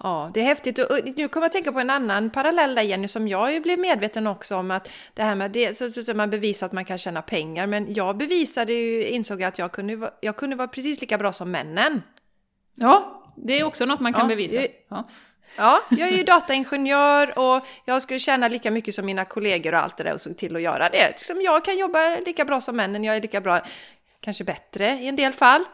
[0.02, 0.78] Ja, det är häftigt.
[0.78, 3.60] Och nu kommer jag att tänka på en annan parallell där Jenny, som jag ju
[3.60, 6.72] blev medveten också om att det här med det, så, så, så man bevisar att
[6.72, 10.68] man kan tjäna pengar, men jag bevisade ju, insåg att jag kunde, jag kunde vara
[10.68, 12.02] precis lika bra som männen.
[12.74, 14.60] Ja, det är också något man kan Ja, bevisa.
[14.90, 15.04] Ja.
[15.56, 19.82] Ja, jag är ju dataingenjör och jag skulle tjäna lika mycket som mina kollegor och
[19.82, 21.08] allt det där och såg till att göra det.
[21.08, 23.60] Liksom jag kan jobba lika bra som männen, jag är lika bra,
[24.20, 25.64] kanske bättre i en del fall.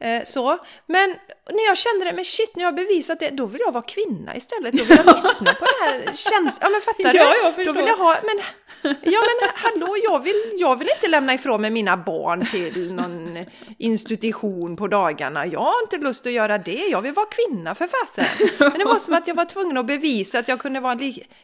[0.00, 0.58] Eh, så.
[0.86, 1.10] Men
[1.50, 3.82] när jag kände det, men shit, nu har jag bevisat det, då vill jag vara
[3.82, 4.72] kvinna istället.
[4.72, 6.58] Då vill jag lyssna på det här känslan.
[6.60, 7.18] Ja, men fattar du?
[7.18, 8.38] Ja, jag då vill jag ha, men,
[8.82, 13.44] ja men hallå, jag vill, jag vill inte lämna ifrån mig mina barn till någon
[13.78, 15.46] institution på dagarna.
[15.46, 18.48] Jag har inte lust att göra det, jag vill vara kvinna för fasen.
[18.58, 20.98] Men det var som att jag var tvungen att bevisa att jag kunde vara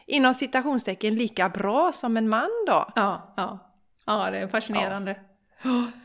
[0.07, 2.91] inom citationstecken lika bra som en man då.
[2.95, 3.73] Ja, ja.
[4.05, 5.15] ja, det är fascinerande.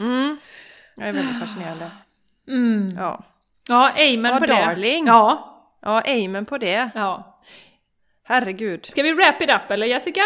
[0.01, 0.36] Mm.
[0.96, 1.90] Det är väldigt fascinerande.
[2.49, 2.88] Mm.
[2.96, 3.24] Ja,
[3.68, 5.05] Ja, amen Ja, på darling.
[5.05, 5.11] det.
[5.11, 6.90] Ja, ja amen på det.
[6.94, 7.38] ja.
[8.24, 8.86] Herregud.
[8.86, 10.20] Ska vi wrap it up eller Jessica?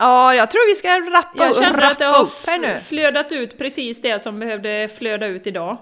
[0.00, 2.66] Ja, jag tror vi ska rappa, Jag känner att det har upp här nu.
[2.66, 5.78] f- flödat ut precis det som behövde flöda ut idag.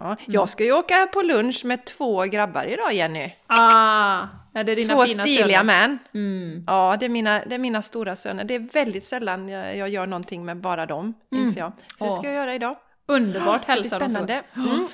[0.00, 3.32] Ja, jag ska ju åka på lunch med två grabbar idag, Jenny.
[3.46, 5.64] Ah, är det dina Två fina stiliga söner?
[5.64, 5.98] män.
[6.14, 6.64] Mm.
[6.66, 8.44] Ja, det är, mina, det är mina stora söner.
[8.44, 11.72] Det är väldigt sällan jag, jag gör någonting med bara dem, inser jag.
[11.96, 12.76] Så det ska jag göra idag.
[13.06, 14.12] Underbart, Det hälsa dem så.
[14.14, 14.42] spännande.
[14.56, 14.86] Mm.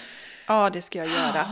[0.46, 1.34] Ja, det ska jag göra.
[1.34, 1.46] Ja,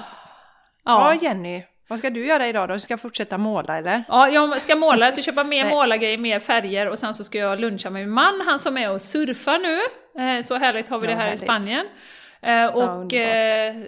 [0.84, 1.14] Ja.
[1.14, 2.74] Jenny, vad ska du göra idag då?
[2.74, 4.04] Du ska fortsätta måla eller?
[4.08, 7.38] Ja, jag ska måla, jag ska köpa mer målargrejer, mer färger och sen så ska
[7.38, 9.78] jag luncha med min man, han som är och surfar nu.
[10.22, 11.42] Eh, Så härligt har vi Ja, det här härligt.
[11.42, 11.86] i Spanien.
[12.42, 13.12] Eh, Och underbart.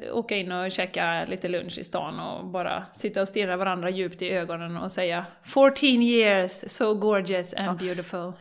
[0.09, 3.91] eh, åka in och käka lite lunch i stan och bara sitta och stirra varandra
[3.91, 8.33] djupt i ögonen och säga 14 years, so gorgeous and beautiful.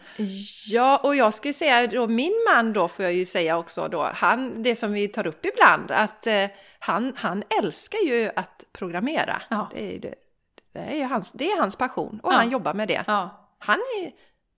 [0.68, 4.10] Ja, och jag ju säga då, min man då får jag ju säga också då,
[4.14, 6.46] han, det som vi tar upp ibland, att eh,
[6.80, 9.42] han, han älskar ju att programmera.
[9.50, 9.70] Ja.
[9.74, 10.16] Det, är, det,
[10.74, 12.38] det, är hans, det är hans passion och Ja.
[12.38, 13.04] han jobbar med det.
[13.08, 13.50] Ja.
[13.60, 14.12] Han är,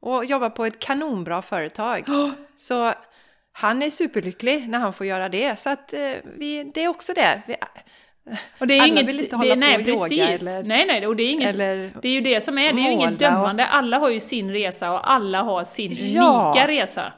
[0.09, 2.05] och jobbar på ett kanonbra företag.
[2.55, 2.93] Så
[3.53, 5.59] han är superlycklig när han får göra det.
[5.59, 5.99] Så att eh,
[6.37, 7.41] vi, det är också det.
[7.47, 7.55] Vi,
[8.59, 10.41] Och det är Alla inget, vill inte det, hålla nej, på och yoga precis.
[10.47, 12.81] eller- nej, nej, och det är inget, eller det är ju det som är, det
[12.81, 13.65] är ju inget och- dömande.
[13.67, 16.51] Alla har ju sin resa och alla har sin Ja.
[16.55, 17.13] unika resa.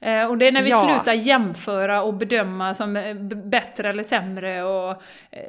[0.00, 0.84] Eh, och det är när vi Ja.
[0.84, 3.14] slutar jämföra och bedöma som eh,
[3.44, 5.02] bättre eller sämre och,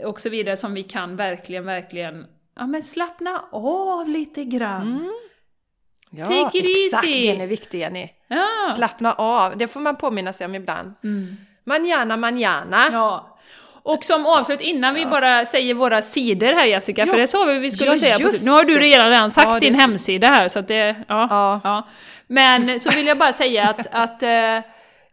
[0.05, 2.25] och så vidare som vi kan verkligen, verkligen
[2.59, 5.11] Ja men slappna av lite grann.
[6.11, 7.27] ja, Take it exakt, easy.
[7.27, 8.09] den är viktig Jenny.
[8.35, 8.73] Ja.
[8.75, 10.93] Slappna av, det får man påminna sig om ibland.
[11.03, 11.37] Mm.
[11.63, 12.83] Manjana, manjana.
[12.91, 13.37] Ja.
[13.85, 17.19] Och som avslut, innan vi bara säger våra sidor här Jessica, för Ja.
[17.21, 18.17] det sa vi vi skulle Ja, säga.
[18.17, 19.81] På, nu har du redan, redan sagt Ja, din så.
[19.81, 20.95] hemsida här, så att det...
[21.07, 21.59] Ja.
[21.63, 21.87] Ja.
[22.27, 24.29] Men så vill jag bara säga att, att eh,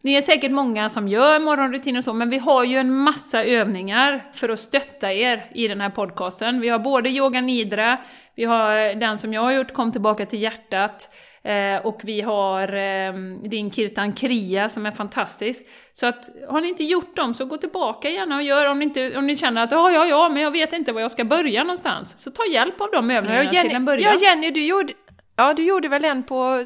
[0.02, 3.44] ni är säkert många som gör morgonrutin och så, men vi har ju en massa
[3.44, 6.60] övningar för att stötta er i den här podcasten.
[6.60, 7.96] Vi har både yoga nidra,
[8.34, 11.10] vi har den som jag har gjort, Kom tillbaka till hjärtat,
[11.42, 13.12] eh, och vi har eh,
[13.42, 15.62] din Kirtan Kriya som är fantastisk.
[15.92, 18.84] Så att har ni inte gjort dem så gå tillbaka gärna och gör om ni,
[18.84, 21.24] inte, om ni känner att ja, ja, ja, men jag vet inte var jag ska
[21.24, 22.22] börja någonstans.
[22.22, 24.12] Så ta hjälp av de övningarna Ja, till en Jenny, början.
[24.20, 24.92] ja, Jenny du, gjorde,
[25.36, 26.64] ja, du gjorde väl en på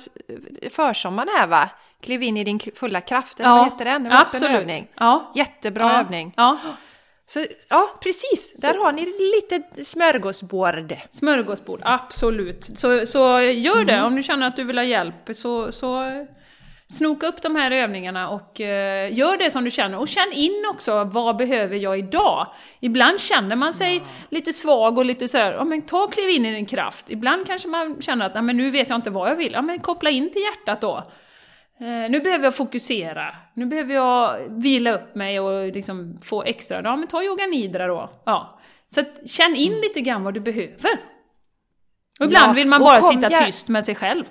[0.63, 1.71] eh, försommaren här va?
[2.03, 4.05] Kliv in i din fulla kraft, eller vad heter den?
[4.05, 4.61] Det var också en absolut.
[4.63, 4.87] övning.
[4.95, 5.33] Ja.
[5.35, 6.01] Jättebra ja.
[6.01, 6.33] övning.
[6.37, 6.59] Ja,
[7.35, 8.53] Så, ja, precis.
[8.63, 9.03] Där har ni
[9.37, 10.95] lite smörgåsbord.
[11.11, 12.65] smörgåsbord, absolut.
[12.79, 14.05] Så, så gör det Mm.
[14.07, 15.15] om du känner att du vill ha hjälp.
[15.35, 16.03] Så, så
[16.89, 19.99] snoka upp de här övningarna och eh, gör det som du känner.
[19.99, 22.47] Och känn in också, vad behöver jag idag?
[22.81, 26.47] Ibland känner man sig lite svag och lite sådär, ja men ta och kliv in
[26.47, 27.11] i din kraft.
[27.11, 29.53] Ibland kanske man känner att, ja men nu vet jag inte vad jag vill.
[29.53, 31.03] Ja men koppla in till hjärtat då.
[31.81, 36.83] Eh, nu behöver jag fokusera, nu behöver jag vila upp mig och liksom få extra,
[36.85, 38.11] ja men ta yoga nidra då.
[38.25, 38.59] Ja.
[38.89, 40.91] Så att, känn in lite grann vad du behöver.
[42.21, 44.25] Och ibland Ja, vill man bara sitta gär- tyst med sig själv.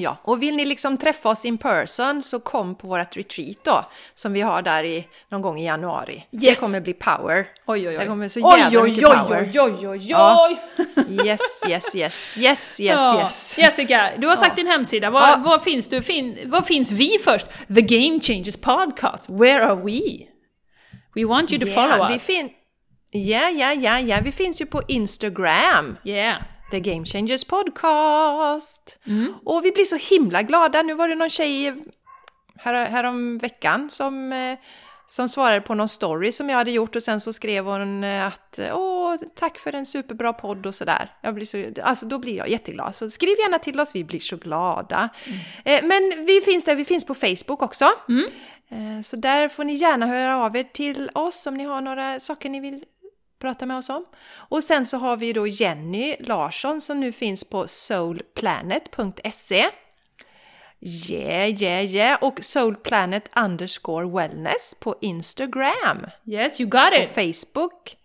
[0.00, 3.84] Ja, och vill ni liksom träffa oss in person så kom på vårt retreat då,
[4.14, 6.26] som vi har där i, någon gång i januari.
[6.30, 6.60] Det Yes.
[6.60, 7.46] kommer bli power.
[7.66, 7.96] Oj, oj, oj.
[7.98, 9.50] Det kommer så oj, jävla oj, mycket oj, power.
[9.54, 10.48] oj, oj, oj, Ja.
[10.50, 10.84] oj.
[11.26, 13.22] Yes, yes, yes, yes, yes, Ja.
[13.24, 13.58] yes.
[13.58, 15.10] Jessica, du har sagt din hemsida.
[15.10, 15.36] Var, Ja.
[15.44, 16.02] var, finns du?
[16.02, 17.46] Fin, var finns vi först?
[17.74, 19.30] The Game Changers Podcast.
[19.30, 20.00] Where are we?
[21.14, 22.28] We want you to follow vi us.
[23.10, 25.96] Ja, ja, ja, ja, vi finns ju på Instagram.
[26.04, 26.42] Yeah.
[26.70, 28.98] The Game Changers Podcast.
[29.06, 29.34] Mm.
[29.44, 30.82] Och vi blir så himla glada.
[30.82, 31.74] Nu var det någon tjej
[32.56, 34.58] här, härom veckan som, eh,
[35.06, 38.26] som svarade på någon story som jag hade gjort och sen så skrev hon eh,
[38.26, 41.12] att åh, tack för en superbra podd och sådär.
[41.22, 42.94] Jag blir så, alltså då blir jag jätteglad.
[42.94, 45.08] Så skriv gärna till oss, vi blir så glada.
[45.64, 47.84] Eh, men vi finns där, vi finns på Facebook också.
[48.70, 52.20] Eh, så där får ni gärna höra av er till oss om ni har några
[52.20, 52.84] saker ni vill
[53.38, 54.04] prata med oss om.
[54.30, 59.66] Och sen så har vi då Jenny Larsson som nu finns på soulplanet.se.
[60.80, 62.18] Yeah, yeah, yeah.
[62.22, 66.06] Och soulplanet underscore wellness på Instagram.
[66.26, 67.08] Yes, you got it.
[67.08, 67.96] Facebook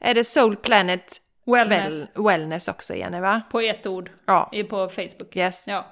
[0.00, 1.94] är det soulplanet Wellness.
[1.94, 3.42] well, wellness också, Jenny, va?
[3.50, 4.10] På ett ord.
[4.26, 5.36] Ja, På Facebook.
[5.36, 5.64] yes.
[5.66, 5.86] Ja.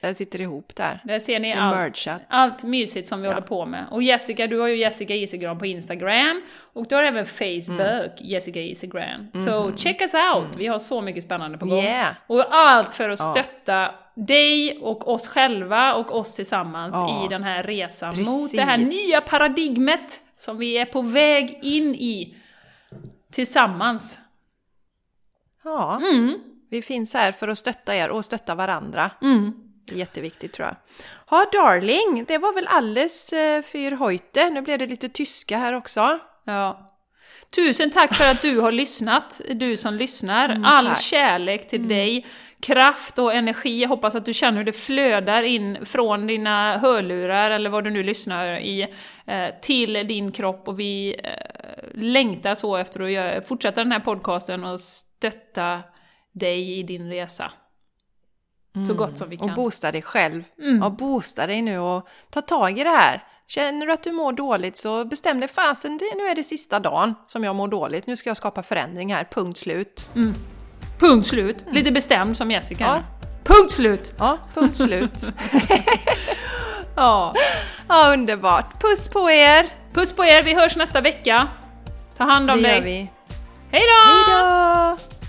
[0.00, 1.00] Det sitter ihop där.
[1.04, 2.06] Där ser ni allt.
[2.28, 3.84] Allt mysigt som vi håller på med.
[3.90, 6.42] Och Jessica, du har ju Jessica Isigran på Instagram.
[6.72, 8.10] Och du har även Facebook, Mm.
[8.18, 9.28] Jessica Isigran.
[9.46, 10.56] Så check us out!
[10.56, 11.78] Vi har så mycket spännande på gång.
[11.78, 12.14] Yeah.
[12.26, 13.32] Och allt för att Ja.
[13.34, 17.24] stötta dig och oss själva och oss tillsammans Ja.
[17.26, 18.28] i den här resan Precis.
[18.28, 22.34] mot det här nya paradigmet som vi är på väg in i
[23.32, 24.18] tillsammans.
[25.64, 26.38] Ja, Mm.
[26.70, 29.10] vi finns här för att stötta er och stötta varandra.
[29.88, 29.98] Mm.
[29.98, 30.76] Jätteviktigt tror jag.
[31.30, 34.50] Ja, darling, det var väl alldeles eh, för heute.
[34.50, 36.18] Nu blev det lite tyska här också.
[36.44, 36.86] Ja.
[37.54, 40.48] Tusen tack för att du har lyssnat, du som lyssnar.
[40.48, 41.00] Mm, All tack.
[41.00, 42.26] kärlek till dig,
[42.60, 43.82] kraft och energi.
[43.82, 47.90] Jag hoppas att du känner hur det flödar in från dina hörlurar eller vad du
[47.90, 48.82] nu lyssnar i
[49.26, 51.30] eh, till din kropp och vi eh,
[51.94, 55.80] längtar så efter att fortsätta den här podcasten och stötta
[56.32, 57.52] dig i din resa.
[58.86, 59.54] Så gott som vi Och kan.
[59.54, 60.44] boosta dig själv.
[60.62, 60.82] Mm.
[60.82, 63.24] Ja, boosta dig nu och ta tag i det här.
[63.46, 66.80] Känner du att du mår dåligt så bestäm dig fasen, det, nu är det sista
[66.80, 68.06] dagen som jag mår dåligt.
[68.06, 70.08] Nu ska jag skapa förändring här, punkt slut.
[70.98, 71.64] Punkt slut.
[71.70, 72.84] Lite bestämd som Jessica.
[72.84, 73.02] Ja.
[73.44, 74.12] Punkt slut!
[74.18, 75.12] Ja, punkt slut.
[76.96, 77.34] Ja.
[77.88, 78.80] ja, underbart.
[78.82, 79.66] Puss på er!
[79.92, 81.46] Puss på er, vi hörs nästa vecka.
[82.16, 82.76] Ta hand om Det dig.
[82.76, 83.10] gör vi.
[83.70, 84.12] Hej då!
[84.12, 85.19] Hej då!